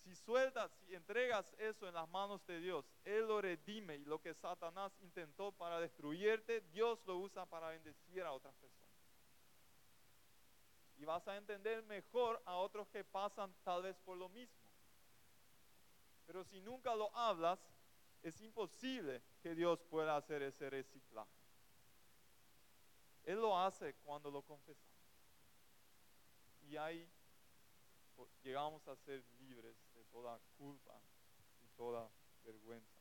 Si 0.03 0.15
sueltas 0.17 0.71
y 0.89 0.95
entregas 0.95 1.55
eso 1.59 1.87
en 1.87 1.95
las 1.95 2.09
manos 2.09 2.45
de 2.47 2.59
Dios, 2.59 2.85
Él 3.05 3.27
lo 3.27 3.41
redime 3.41 3.97
y 3.97 4.05
lo 4.05 4.21
que 4.21 4.35
Satanás 4.35 4.93
intentó 5.01 5.53
para 5.53 5.79
destruirte, 5.79 6.61
Dios 6.73 6.99
lo 7.07 7.19
usa 7.19 7.47
para 7.47 7.69
bendecir 7.69 8.23
a 8.23 8.33
otras 8.33 8.55
personas. 8.57 8.92
Y 11.03 11.05
vas 11.05 11.27
a 11.27 11.37
entender 11.37 11.83
mejor 11.83 12.41
a 12.47 12.55
otros 12.59 12.89
que 12.89 13.03
pasan 13.03 13.53
tal 13.65 13.83
vez 13.83 13.99
por 14.05 14.17
lo 14.17 14.29
mismo. 14.29 14.55
Pero 16.25 16.45
si 16.45 16.61
nunca 16.61 16.95
lo 16.95 17.13
hablas, 17.17 17.59
es 18.23 18.41
imposible 18.41 19.21
que 19.43 19.53
Dios 19.57 19.83
pueda 19.91 20.17
hacer 20.17 20.43
ese 20.43 20.71
reciclaje. 20.71 21.29
Él 23.25 23.41
lo 23.41 23.59
hace 23.59 23.95
cuando 24.05 24.31
lo 24.31 24.43
confesamos. 24.43 24.95
Y 26.69 26.77
ahí 26.77 27.11
pues, 28.15 28.31
llegamos 28.45 28.87
a 28.87 28.95
ser 28.95 29.25
libres 29.41 29.75
de 29.95 30.05
toda 30.05 30.39
culpa 30.57 31.03
y 31.65 31.69
toda 31.77 32.09
vergüenza. 32.45 32.95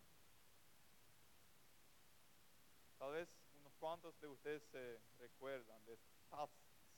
Tal 2.97 3.11
vez 3.11 3.29
unos 3.59 3.75
cuantos 3.75 4.19
de 4.19 4.27
ustedes 4.27 4.63
se 4.71 4.99
recuerdan 5.19 5.85
de 5.85 5.99
Taz 6.31 6.49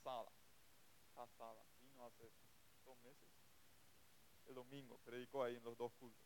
Sala. 0.02 0.32
Meses. 3.04 3.30
El 4.46 4.56
domingo 4.56 4.98
predicó 5.00 5.44
ahí 5.44 5.56
en 5.56 5.64
los 5.64 5.78
dos 5.78 5.92
cultos. 5.94 6.26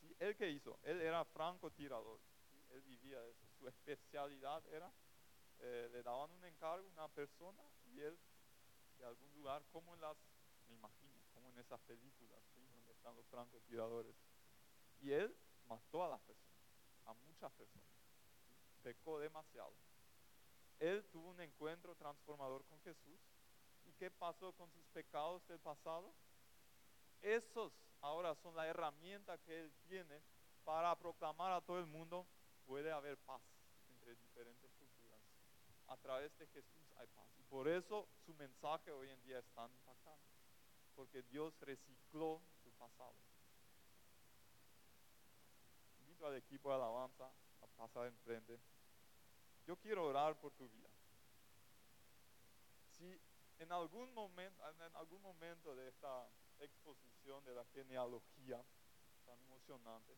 Sí, 0.00 0.14
¿Él 0.18 0.36
qué 0.36 0.50
hizo? 0.50 0.78
Él 0.82 1.00
era 1.00 1.24
francotirador. 1.24 2.20
¿sí? 2.50 2.64
Él 2.70 2.82
vivía 2.82 3.24
eso. 3.26 3.46
Su 3.58 3.68
especialidad 3.68 4.64
era, 4.68 4.92
eh, 5.58 5.88
le 5.92 6.02
daban 6.02 6.30
un 6.30 6.44
encargo 6.44 6.86
a 6.86 6.92
una 6.92 7.08
persona 7.08 7.62
y 7.86 8.00
él 8.00 8.18
de 8.98 9.04
algún 9.04 9.32
lugar, 9.34 9.64
como 9.72 9.94
en 9.94 10.00
las, 10.00 10.16
me 10.68 10.74
imagino, 10.74 11.20
como 11.34 11.50
en 11.50 11.58
esas 11.58 11.80
películas, 11.80 12.40
donde 12.54 12.92
están 12.92 13.14
los 13.14 13.26
francotiradores. 13.26 14.14
Y 15.00 15.12
él 15.12 15.36
mató 15.66 16.04
a 16.04 16.08
las 16.08 16.20
personas, 16.20 16.62
a 17.04 17.14
muchas 17.14 17.52
personas. 17.52 17.88
Pecó 18.82 19.18
demasiado. 19.18 19.74
Él 20.78 21.04
tuvo 21.10 21.30
un 21.30 21.40
encuentro 21.40 21.94
transformador 21.96 22.64
con 22.66 22.80
Jesús. 22.80 23.20
¿Y 23.96 23.98
qué 23.98 24.10
pasó 24.10 24.52
con 24.52 24.70
sus 24.72 24.86
pecados 24.88 25.46
del 25.46 25.58
pasado? 25.58 26.12
Esos 27.22 27.72
ahora 28.02 28.34
son 28.34 28.54
la 28.54 28.66
herramienta 28.66 29.38
que 29.38 29.58
él 29.58 29.72
tiene 29.88 30.20
para 30.64 30.94
proclamar 30.98 31.52
a 31.52 31.62
todo 31.62 31.78
el 31.78 31.86
mundo, 31.86 32.26
puede 32.66 32.92
haber 32.92 33.16
paz 33.16 33.40
entre 33.88 34.14
diferentes 34.16 34.70
culturas. 34.74 35.18
A 35.86 35.96
través 35.96 36.36
de 36.36 36.46
Jesús 36.48 36.84
hay 36.98 37.06
paz. 37.06 37.26
Y 37.38 37.42
por 37.44 37.68
eso 37.68 38.06
su 38.26 38.34
mensaje 38.34 38.92
hoy 38.92 39.08
en 39.08 39.22
día 39.22 39.38
es 39.38 39.46
tan 39.54 39.72
impactante, 39.72 40.26
porque 40.94 41.22
Dios 41.22 41.58
recicló 41.60 42.42
su 42.62 42.70
pasado. 42.72 43.14
Invito 46.00 46.26
al 46.26 46.34
equipo 46.34 46.68
de 46.68 46.74
alabanza 46.74 47.30
a 47.62 47.66
pasar 47.78 48.08
enfrente. 48.08 48.60
Yo 49.66 49.74
quiero 49.76 50.04
orar 50.04 50.38
por 50.38 50.52
tu 50.52 50.68
vida. 50.68 50.90
Si 52.90 53.18
en 53.58 53.72
algún 53.72 54.12
momento, 54.14 54.62
en 54.70 54.96
algún 54.96 55.22
momento 55.22 55.74
de 55.74 55.88
esta 55.88 56.28
exposición 56.58 57.44
de 57.44 57.54
la 57.54 57.64
genealogía 57.66 58.62
tan 59.24 59.40
emocionante, 59.42 60.16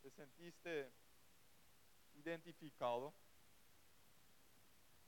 te 0.00 0.10
sentiste 0.10 0.92
identificado. 2.14 3.14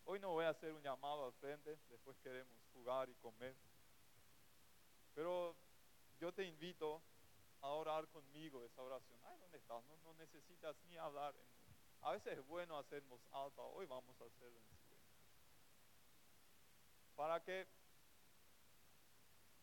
Hoy 0.04 0.20
no 0.20 0.30
voy 0.30 0.44
a 0.44 0.50
hacer 0.50 0.72
un 0.72 0.82
llamado 0.82 1.26
al 1.26 1.32
frente, 1.34 1.78
después 1.88 2.16
queremos 2.18 2.60
jugar 2.72 3.08
y 3.08 3.14
comer. 3.16 3.56
Pero 5.14 5.56
yo 6.18 6.32
te 6.32 6.44
invito 6.44 7.02
a 7.60 7.68
orar 7.68 8.06
conmigo 8.08 8.64
esa 8.64 8.82
oración. 8.82 9.18
Ay, 9.24 9.38
¿dónde 9.38 9.56
estás? 9.56 9.82
No, 10.02 10.12
necesitas 10.14 10.76
ni 10.88 10.96
hablar. 10.96 11.34
A 12.02 12.12
veces 12.12 12.38
es 12.38 12.46
bueno 12.46 12.78
hacer 12.78 13.02
voz 13.04 13.22
alta, 13.32 13.62
hoy 13.62 13.86
vamos 13.86 14.20
a 14.20 14.24
hacerlo. 14.24 14.60
Para 17.16 17.42
que 17.42 17.66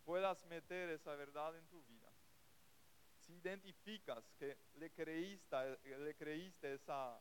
puedas 0.03 0.45
meter 0.45 0.89
esa 0.89 1.15
verdad 1.15 1.55
en 1.57 1.67
tu 1.67 1.83
vida. 1.83 2.09
Si 3.17 3.33
identificas 3.33 4.31
que 4.37 4.57
le 4.75 4.91
creíste, 4.91 5.79
le 5.83 6.15
creíste 6.15 6.73
esa, 6.73 7.19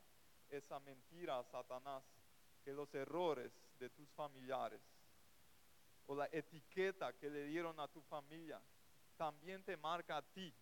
esa 0.48 0.80
mentira 0.80 1.38
a 1.38 1.44
Satanás, 1.44 2.02
que 2.64 2.72
los 2.72 2.92
errores 2.94 3.52
de 3.78 3.90
tus 3.90 4.10
familiares 4.10 4.80
o 6.06 6.14
la 6.14 6.28
etiqueta 6.32 7.12
que 7.12 7.30
le 7.30 7.44
dieron 7.44 7.78
a 7.78 7.88
tu 7.88 8.02
familia 8.02 8.60
también 9.16 9.62
te 9.62 9.76
marca 9.76 10.16
a 10.16 10.22
ti. 10.22 10.52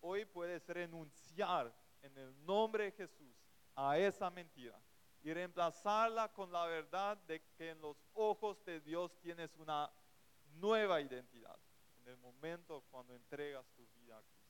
Hoy 0.00 0.24
puedes 0.24 0.66
renunciar 0.68 1.72
en 2.02 2.16
el 2.16 2.46
nombre 2.46 2.84
de 2.84 2.92
Jesús 2.92 3.34
a 3.74 3.98
esa 3.98 4.30
mentira 4.30 4.80
y 5.22 5.32
reemplazarla 5.32 6.32
con 6.32 6.50
la 6.50 6.66
verdad 6.66 7.16
de 7.28 7.42
que 7.56 7.70
en 7.70 7.80
los 7.80 7.96
ojos 8.14 8.64
de 8.64 8.80
Dios 8.80 9.16
tienes 9.20 9.56
una 9.56 9.90
nueva 10.54 11.00
identidad 11.00 11.56
en 12.00 12.08
el 12.08 12.16
momento 12.18 12.82
cuando 12.90 13.14
entregas 13.14 13.64
tu 13.76 13.86
vida 13.94 14.18
a 14.18 14.22
Cristo. 14.22 14.42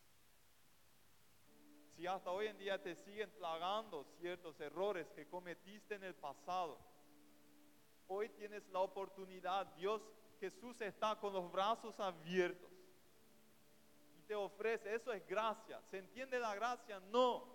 Si 1.88 2.06
hasta 2.06 2.30
hoy 2.30 2.46
en 2.46 2.58
día 2.58 2.82
te 2.82 2.94
siguen 2.94 3.30
plagando 3.32 4.04
ciertos 4.18 4.58
errores 4.60 5.10
que 5.10 5.28
cometiste 5.28 5.94
en 5.94 6.04
el 6.04 6.14
pasado, 6.14 6.78
hoy 8.06 8.30
tienes 8.30 8.66
la 8.70 8.80
oportunidad, 8.80 9.66
Dios 9.74 10.02
Jesús 10.42 10.80
está 10.80 11.14
con 11.14 11.32
los 11.32 11.52
brazos 11.52 12.00
abiertos 12.00 12.72
y 14.18 14.22
te 14.22 14.34
ofrece, 14.34 14.92
eso 14.92 15.12
es 15.12 15.24
gracia. 15.24 15.80
¿Se 15.82 15.98
entiende 15.98 16.40
la 16.40 16.52
gracia? 16.56 16.98
No. 17.12 17.46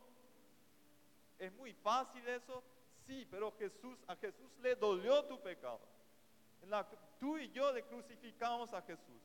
¿Es 1.38 1.51
muy 1.51 1.73
fácil 1.73 2.25
eso? 2.30 2.63
Sí, 3.07 3.25
pero 3.31 3.53
Jesús, 3.53 3.97
a 4.05 4.17
Jesús 4.17 4.51
le 4.59 4.75
dolió 4.75 5.23
tu 5.25 5.41
pecado. 5.41 5.79
Tú 7.19 7.37
y 7.37 7.49
yo 7.51 7.71
le 7.71 7.83
crucificamos 7.83 8.73
a 8.73 8.81
Jesús 8.81 9.21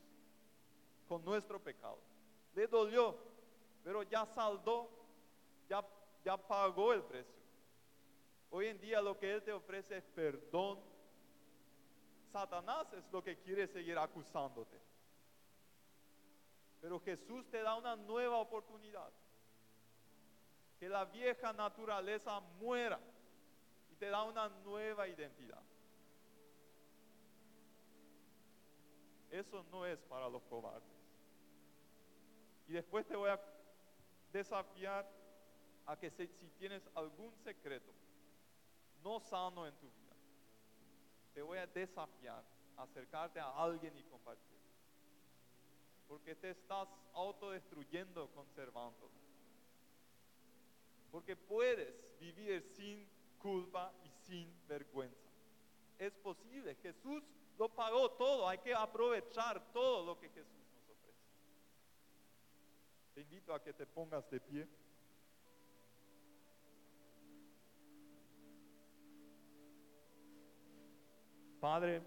con 1.09 1.25
nuestro 1.25 1.61
pecado. 1.61 1.99
Le 2.55 2.69
dolió, 2.69 3.19
pero 3.83 4.05
ya 4.05 4.25
saldó, 4.27 4.89
ya, 5.69 5.85
ya 6.25 6.37
pagó 6.37 6.93
el 6.93 7.03
precio. 7.03 7.43
Hoy 8.51 8.69
en 8.69 8.81
día 8.81 9.01
lo 9.01 9.19
que 9.19 9.33
Él 9.33 9.43
te 9.43 9.53
ofrece 9.53 9.97
es 9.97 10.05
perdón. 10.05 10.79
Satanás 12.31 12.93
es 12.93 13.05
lo 13.11 13.23
que 13.23 13.37
quiere 13.39 13.67
seguir 13.67 13.99
acusándote. 13.99 14.81
Pero 16.81 17.01
Jesús 17.01 17.51
te 17.51 17.63
da 17.63 17.75
una 17.75 17.97
nueva 17.97 18.37
oportunidad. 18.37 19.11
Que 20.79 20.89
la 20.89 21.05
vieja 21.05 21.53
naturaleza 21.53 22.41
muera 22.61 23.01
te 24.03 24.11
da 24.11 24.25
una 24.25 24.49
nueva 24.65 25.07
identidad. 25.07 25.63
Eso 29.31 29.65
no 29.71 29.87
es 29.87 30.01
para 30.01 30.29
los 30.29 30.43
cobardes. 30.43 30.91
Y 32.67 32.73
después 32.73 33.07
te 33.07 33.15
voy 33.15 33.31
a 33.31 33.41
desafiar 34.33 35.09
a 35.87 35.97
que 35.97 36.11
si, 36.11 36.27
tienes 36.59 36.83
algún 36.97 37.33
secreto 37.45 37.93
no 39.05 39.21
sano 39.21 39.69
en 39.69 39.75
tu 39.77 39.87
vida, 39.87 40.17
te 41.33 41.41
voy 41.41 41.59
a 41.59 41.69
desafiar 41.69 42.43
a 42.77 42.83
acercarte 42.83 43.39
a 43.39 43.51
alguien 43.51 43.97
y 43.97 44.03
compartir. 44.03 44.59
Porque 46.09 46.35
te 46.35 46.51
estás 46.51 46.89
autodestruyendo 47.13 48.29
conservándolo. 48.33 49.13
Porque 51.13 51.37
puedes 51.37 52.19
vivir 52.19 52.65
sin 52.75 53.12
culpa 53.43 53.93
y 54.05 54.09
sin 54.27 54.67
vergüenza. 54.67 55.31
Es 55.99 56.15
posible. 56.15 56.77
Jesús 56.77 57.23
lo 57.59 57.69
pagó 57.69 58.13
todo, 58.13 58.49
hay 58.49 58.59
que 58.59 58.73
aprovechar 58.73 59.73
todo 59.73 60.07
lo 60.07 60.19
que 60.19 60.29
Jesús 60.31 60.65
nos 60.73 60.89
ofrece. 60.89 61.19
Te 63.15 63.21
invito 63.21 63.53
a 63.53 63.63
que 63.63 63.73
te 63.73 63.87
pongas 63.87 64.29
de 64.31 64.41
pie. 64.41 64.69
Padre, 71.61 72.03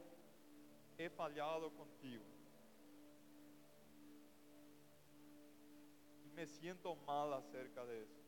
he 0.97 1.09
fallado 1.09 1.71
contigo. 1.73 2.25
Y 6.25 6.29
me 6.31 6.45
siento 6.47 6.95
mal 7.07 7.31
acerca 7.33 7.85
de 7.85 8.03
eso. 8.03 8.24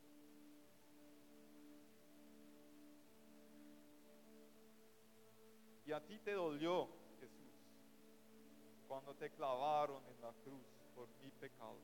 Y 5.88 5.94
a 5.94 6.02
ti 6.02 6.20
te 6.20 6.34
dolió 6.34 6.90
cuando 8.90 9.16
te 9.16 9.30
clavaron 9.30 10.04
en 10.06 10.22
la 10.22 10.34
cruz 10.44 10.68
por 10.94 11.08
mi 11.22 11.32
pecado. 11.32 11.78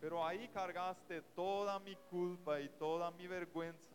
Pero 0.00 0.26
ahí 0.26 0.48
cargaste 0.48 1.20
toda 1.20 1.78
mi 1.78 1.94
culpa 2.08 2.58
y 2.62 2.70
toda 2.70 3.10
mi 3.10 3.26
vergüenza. 3.26 3.94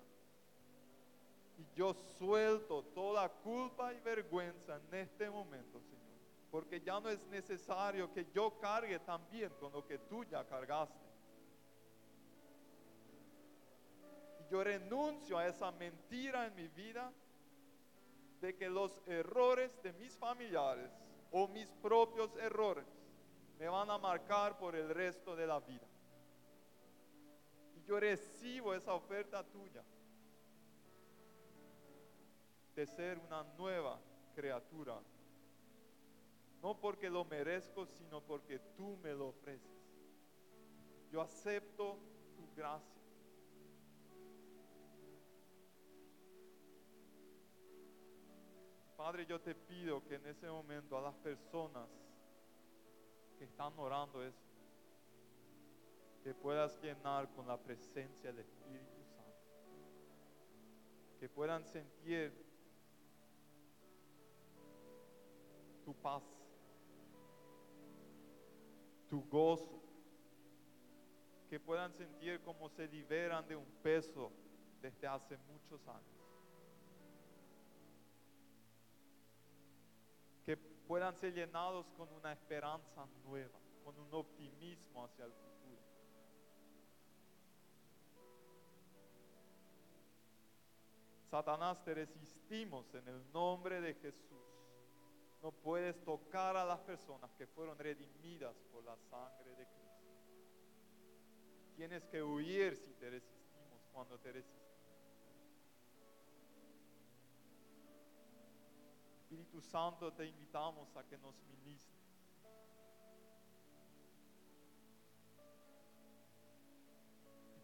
Y 1.57 1.65
yo 1.75 1.95
suelto 1.95 2.83
toda 2.93 3.27
culpa 3.29 3.91
y 3.95 3.99
vergüenza 3.99 4.75
en 4.75 4.93
este 4.99 5.27
momento, 5.27 5.81
Señor. 5.81 6.19
Porque 6.51 6.79
ya 6.81 6.99
no 6.99 7.09
es 7.09 7.25
necesario 7.29 8.13
que 8.13 8.27
yo 8.31 8.59
cargue 8.59 8.99
también 8.99 9.49
con 9.59 9.71
lo 9.73 9.83
que 9.87 9.97
tú 9.97 10.23
ya 10.25 10.45
cargaste. 10.45 11.03
Y 14.41 14.51
yo 14.51 14.63
renuncio 14.63 15.39
a 15.39 15.47
esa 15.47 15.71
mentira 15.71 16.45
en 16.45 16.53
mi 16.53 16.67
vida 16.67 17.11
de 18.45 18.55
que 18.55 18.69
los 18.69 19.01
errores 19.07 19.81
de 19.81 19.91
mis 19.93 20.15
familiares 20.15 20.91
o 21.31 21.47
mis 21.47 21.67
propios 21.81 22.35
errores 22.37 22.85
me 23.57 23.67
van 23.67 23.89
a 23.89 23.97
marcar 23.97 24.57
por 24.57 24.75
el 24.75 24.89
resto 24.89 25.35
de 25.35 25.47
la 25.47 25.59
vida. 25.59 25.87
Y 27.75 27.83
yo 27.83 27.99
recibo 27.99 28.75
esa 28.75 28.93
oferta 28.93 29.43
tuya 29.43 29.83
de 32.75 32.85
ser 32.85 33.17
una 33.17 33.43
nueva 33.57 33.99
criatura. 34.35 34.99
No 36.61 36.79
porque 36.79 37.09
lo 37.09 37.25
merezco, 37.25 37.87
sino 37.87 38.21
porque 38.21 38.59
tú 38.77 38.97
me 38.97 39.13
lo 39.13 39.29
ofreces. 39.29 39.71
Yo 41.11 41.21
acepto 41.21 41.97
tu 42.35 42.47
gracia. 42.55 42.94
Padre, 49.05 49.27
yo 49.27 49.39
te 49.39 49.53
pido 49.53 50.03
que 50.03 50.15
en 50.15 50.25
ese 50.25 50.47
momento 50.47 50.97
a 50.97 51.01
las 51.01 51.13
personas 51.17 51.87
que 53.37 53.43
están 53.43 53.77
orando 53.77 54.23
eso, 54.23 54.49
te 56.23 56.33
puedas 56.33 56.81
llenar 56.81 57.29
con 57.35 57.47
la 57.47 57.55
presencia 57.55 58.33
del 58.33 58.39
Espíritu 58.39 59.03
Santo. 59.15 59.45
Que 61.19 61.29
puedan 61.29 61.63
sentir 61.65 62.33
tu 65.83 65.93
paz, 65.93 66.23
tu 69.07 69.23
gozo. 69.29 69.83
Que 71.47 71.59
puedan 71.59 71.93
sentir 71.93 72.41
cómo 72.41 72.69
se 72.69 72.87
liberan 72.87 73.47
de 73.47 73.55
un 73.55 73.69
peso 73.83 74.31
desde 74.81 75.05
hace 75.05 75.37
muchos 75.37 75.87
años. 75.87 76.14
Puedan 80.87 81.15
ser 81.15 81.33
llenados 81.33 81.85
con 81.97 82.11
una 82.13 82.31
esperanza 82.33 83.05
nueva, 83.25 83.59
con 83.83 83.97
un 83.99 84.13
optimismo 84.13 85.03
hacia 85.03 85.25
el 85.25 85.31
futuro. 85.31 85.55
Satanás, 91.29 91.83
te 91.83 91.93
resistimos 91.93 92.93
en 92.93 93.07
el 93.07 93.31
nombre 93.33 93.81
de 93.81 93.93
Jesús. 93.95 94.39
No 95.41 95.51
puedes 95.51 96.01
tocar 96.03 96.55
a 96.55 96.65
las 96.65 96.79
personas 96.79 97.31
que 97.33 97.45
fueron 97.45 97.77
redimidas 97.77 98.55
por 98.71 98.83
la 98.83 98.95
sangre 98.95 99.55
de 99.55 99.65
Cristo. 99.67 99.85
Tienes 101.75 102.05
que 102.05 102.23
huir 102.23 102.77
si 102.77 102.93
te 102.93 103.09
resistimos 103.09 103.81
cuando 103.91 104.17
te 104.17 104.31
resistimos. 104.31 104.64
Espíritu 109.35 109.59
Santo, 109.59 110.13
te 110.13 110.25
invitamos 110.25 110.95
a 110.95 111.03
que 111.03 111.17
nos 111.17 111.35
ministres. 111.49 111.99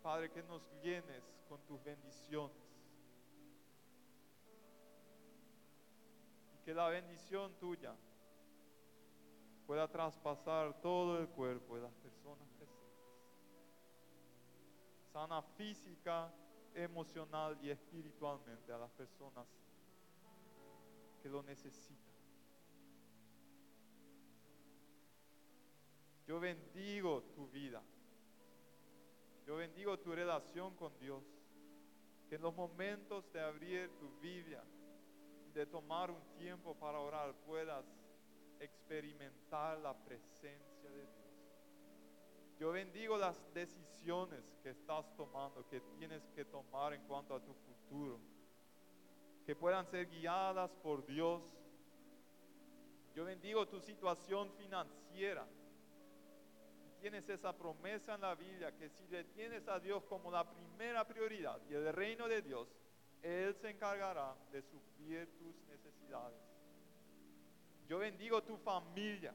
Padre, 0.04 0.30
que 0.32 0.44
nos 0.44 0.62
llenes 0.84 1.24
con 1.48 1.62
tus 1.62 1.82
bendiciones. 1.82 2.58
Y 6.54 6.66
que 6.66 6.74
la 6.74 6.90
bendición 6.90 7.54
tuya 7.58 7.96
pueda 9.66 9.88
traspasar 9.88 10.74
todo 10.82 11.20
el 11.20 11.30
cuerpo 11.30 11.78
de 11.78 11.84
las 11.84 11.94
personas 11.94 12.50
presentes. 12.50 13.00
Sana 15.14 15.42
física, 15.42 16.34
emocional 16.74 17.58
y 17.62 17.70
espiritualmente 17.70 18.74
a 18.74 18.78
las 18.78 18.92
personas 18.92 19.48
que 21.22 21.30
lo 21.30 21.44
necesitan. 21.44 22.14
Yo 26.28 26.40
bendigo 26.40 27.24
tu 27.36 27.48
vida. 27.48 27.82
Yo 29.46 29.58
bendigo 29.58 30.00
tu 30.00 30.14
relación 30.14 30.76
con 30.76 30.98
Dios. 31.00 31.24
Que 32.30 32.36
en 32.36 32.42
los 32.42 32.56
momentos 32.56 33.30
de 33.34 33.42
abrir 33.42 33.90
tu 34.00 34.10
Biblia 34.22 34.64
y 35.48 35.52
de 35.52 35.66
tomar 35.66 36.10
un 36.10 36.22
tiempo 36.38 36.74
para 36.76 37.00
orar 37.00 37.34
puedas 37.46 37.86
experimentar 38.60 39.78
la 39.80 39.94
presencia 39.94 40.90
de 40.90 41.06
Dios. 41.06 41.22
Yo 42.60 42.72
bendigo 42.72 43.18
las 43.18 43.38
decisiones 43.54 44.44
que 44.62 44.70
estás 44.70 45.14
tomando, 45.16 45.68
que 45.68 45.82
tienes 45.98 46.22
que 46.36 46.46
tomar 46.46 46.94
en 46.94 47.02
cuanto 47.08 47.36
a 47.36 47.44
tu 47.44 47.54
futuro 47.54 48.20
que 49.46 49.56
puedan 49.56 49.86
ser 49.88 50.08
guiadas 50.08 50.72
por 50.84 51.06
Dios. 51.06 51.42
Yo 53.16 53.26
bendigo 53.26 53.68
tu 53.68 53.80
situación 53.80 54.52
financiera. 54.54 55.46
Tienes 57.00 57.28
esa 57.30 57.56
promesa 57.58 58.16
en 58.16 58.22
la 58.22 58.36
Biblia 58.36 58.72
que 58.78 58.90
si 58.90 59.08
le 59.08 59.24
tienes 59.26 59.68
a 59.68 59.80
Dios 59.80 60.04
como 60.04 60.30
la 60.30 60.50
primera 60.50 61.06
prioridad 61.06 61.60
y 61.70 61.74
el 61.74 61.92
reino 61.92 62.28
de 62.28 62.42
Dios, 62.42 62.68
Él 63.24 63.56
se 63.56 63.72
encargará 63.72 64.36
de 64.52 64.62
suplir 64.62 65.28
tus 65.38 65.56
necesidades. 65.68 66.40
Yo 67.88 67.98
bendigo 67.98 68.42
tu 68.44 68.56
familia, 68.58 69.34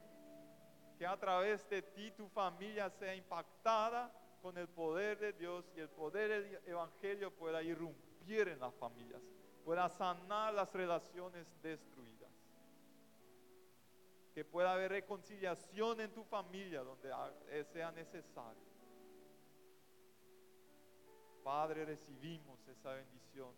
que 0.97 1.05
a 1.05 1.17
través 1.17 1.69
de 1.69 1.81
ti 1.81 2.11
tu 2.11 2.27
familia 2.29 2.89
sea 2.89 3.13
impactada 3.13 4.11
con 4.41 4.57
el 4.57 4.67
poder 4.67 5.19
de 5.19 5.33
Dios 5.33 5.65
y 5.75 5.81
el 5.81 5.89
poder 5.89 6.29
del 6.29 6.61
Evangelio 6.65 7.31
pueda 7.31 7.61
irrumpir 7.61 8.47
en 8.47 8.59
las 8.59 8.73
familias 8.75 9.21
pueda 9.67 9.89
sanar 9.89 10.53
las 10.53 10.71
relaciones 10.71 11.45
destruidas. 11.61 12.31
Que 14.33 14.45
pueda 14.45 14.71
haber 14.71 14.91
reconciliación 14.91 15.99
en 15.99 16.13
tu 16.13 16.23
familia 16.23 16.83
donde 16.83 17.11
eh, 17.49 17.65
sea 17.73 17.91
necesario. 17.91 18.63
Padre, 21.43 21.83
recibimos 21.83 22.65
esa 22.69 22.93
bendición, 22.93 23.53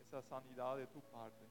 esa 0.00 0.22
sanidad 0.22 0.76
de 0.76 0.86
tu 0.86 1.00
parte. 1.10 1.44